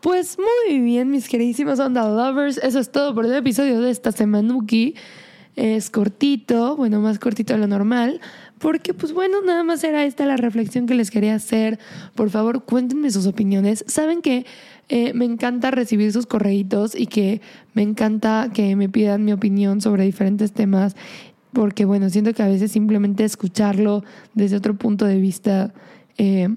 Pues 0.02 0.38
muy 0.38 0.80
bien, 0.82 1.10
mis 1.10 1.28
queridísimos 1.28 1.80
Onda 1.80 2.08
Lovers, 2.08 2.60
eso 2.60 2.80
es 2.80 2.92
todo 2.92 3.16
por 3.16 3.26
el 3.26 3.34
episodio 3.34 3.82
de 3.82 3.90
esta 3.90 4.12
semanuki 4.12 4.94
es 5.56 5.90
cortito, 5.90 6.76
bueno, 6.76 7.00
más 7.00 7.20
cortito 7.20 7.54
de 7.54 7.60
lo 7.60 7.68
normal, 7.68 8.20
porque 8.60 8.94
pues 8.94 9.14
bueno, 9.14 9.42
nada 9.42 9.64
más 9.64 9.84
era 9.84 10.06
esta 10.06 10.26
la 10.26 10.38
reflexión 10.38 10.86
que 10.86 10.96
les 10.96 11.12
quería 11.12 11.36
hacer. 11.36 11.80
Por 12.16 12.30
favor, 12.30 12.64
cuéntenme 12.64 13.12
sus 13.12 13.26
opiniones. 13.26 13.84
Saben 13.88 14.22
que 14.22 14.46
eh, 14.90 15.14
me 15.14 15.26
encanta 15.26 15.72
recibir 15.72 16.12
sus 16.12 16.26
correitos 16.26 16.96
y 16.96 17.08
que 17.08 17.42
me 17.74 17.82
encanta 17.82 18.52
que 18.54 18.76
me 18.76 18.90
pidan 18.90 19.24
mi 19.26 19.34
opinión 19.34 19.82
sobre 19.82 20.04
diferentes 20.04 20.52
temas, 20.52 20.96
porque 21.54 21.86
bueno, 21.86 22.10
siento 22.10 22.34
que 22.34 22.44
a 22.44 22.48
veces 22.48 22.72
simplemente 22.72 23.24
escucharlo 23.24 24.04
desde 24.34 24.58
otro 24.58 24.76
punto 24.76 25.06
de 25.06 25.20
vista... 25.20 25.74
Eh, 26.18 26.50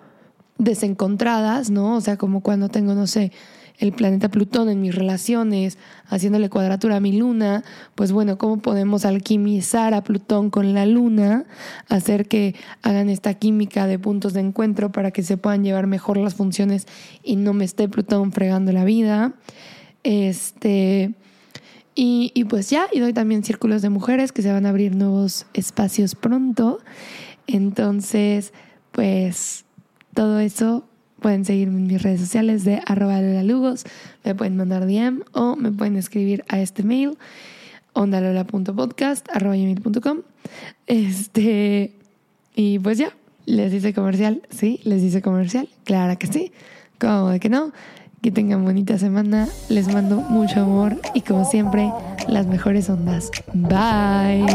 desencontradas, 0.58 1.70
¿no? 1.70 1.96
O 1.96 2.02
sea, 2.02 2.18
como 2.18 2.42
cuando 2.42 2.70
tengo, 2.70 2.96
no 2.96 3.08
sé, 3.08 3.32
el 3.80 3.94
planeta 3.94 4.30
Plutón 4.30 4.70
en 4.70 4.82
mis 4.82 4.94
relaciones, 4.94 5.78
haciéndole 6.06 6.50
cuadratura 6.50 6.98
a 6.98 7.00
mi 7.00 7.18
luna, 7.18 7.64
pues 7.96 8.12
bueno, 8.12 8.38
¿cómo 8.38 8.58
podemos 8.58 9.06
alquimizar 9.06 9.94
a 9.94 10.04
Plutón 10.04 10.50
con 10.50 10.74
la 10.74 10.86
luna? 10.86 11.46
Hacer 11.88 12.28
que 12.28 12.56
hagan 12.82 13.10
esta 13.10 13.34
química 13.34 13.88
de 13.88 13.98
puntos 13.98 14.34
de 14.34 14.42
encuentro 14.42 14.92
para 14.92 15.12
que 15.12 15.24
se 15.24 15.38
puedan 15.38 15.64
llevar 15.64 15.88
mejor 15.88 16.18
las 16.18 16.36
funciones 16.36 16.88
y 17.24 17.38
no 17.38 17.54
me 17.54 17.64
esté 17.64 17.88
Plutón 17.88 18.34
fregando 18.34 18.74
la 18.74 18.84
vida. 18.84 19.34
Este. 20.04 21.14
Y, 21.96 22.32
y 22.34 22.46
pues 22.46 22.70
ya, 22.70 22.88
y 22.92 23.00
doy 23.00 23.14
también 23.14 23.44
círculos 23.44 23.82
de 23.82 23.90
mujeres 23.90 24.32
que 24.32 24.42
se 24.42 24.52
van 24.52 24.66
a 24.66 24.70
abrir 24.70 24.96
nuevos 24.96 25.46
espacios 25.54 26.16
pronto. 26.16 26.80
Entonces, 27.48 28.54
pues 28.92 29.66
todo 30.14 30.40
eso 30.40 30.89
pueden 31.20 31.46
seguirme 31.46 31.80
en 31.80 31.88
mis 31.88 32.02
redes 32.02 32.20
sociales 32.20 32.64
de 32.64 32.82
arroba 32.86 33.22
lugos, 33.44 33.86
me 34.24 34.36
pueden 34.36 34.58
mandar 34.58 34.86
DM 34.86 35.24
o 35.34 35.56
me 35.56 35.72
pueden 35.72 35.96
escribir 35.96 36.44
a 36.48 36.60
este 36.60 36.84
mail 36.84 37.18
ondalola.podcast 37.94 39.28
arroba 39.34 39.56
Este, 40.88 41.94
y 42.56 42.80
pues 42.80 42.98
ya, 42.98 43.14
les 43.46 43.72
dice 43.72 43.94
comercial, 43.94 44.42
sí, 44.50 44.80
les 44.84 45.02
dice 45.02 45.22
comercial, 45.22 45.68
claro 45.84 46.18
que 46.18 46.28
sí, 46.28 46.52
como 47.00 47.30
de 47.30 47.40
que 47.40 47.50
no. 47.50 47.72
Que 48.22 48.32
tengan 48.32 48.66
bonita 48.66 48.98
semana, 48.98 49.48
les 49.70 49.88
mando 49.88 50.18
mucho 50.18 50.60
amor 50.60 51.00
y 51.14 51.22
como 51.22 51.46
siempre, 51.46 51.90
las 52.28 52.48
mejores 52.48 52.90
ondas. 52.90 53.32
Bye. 53.54 54.46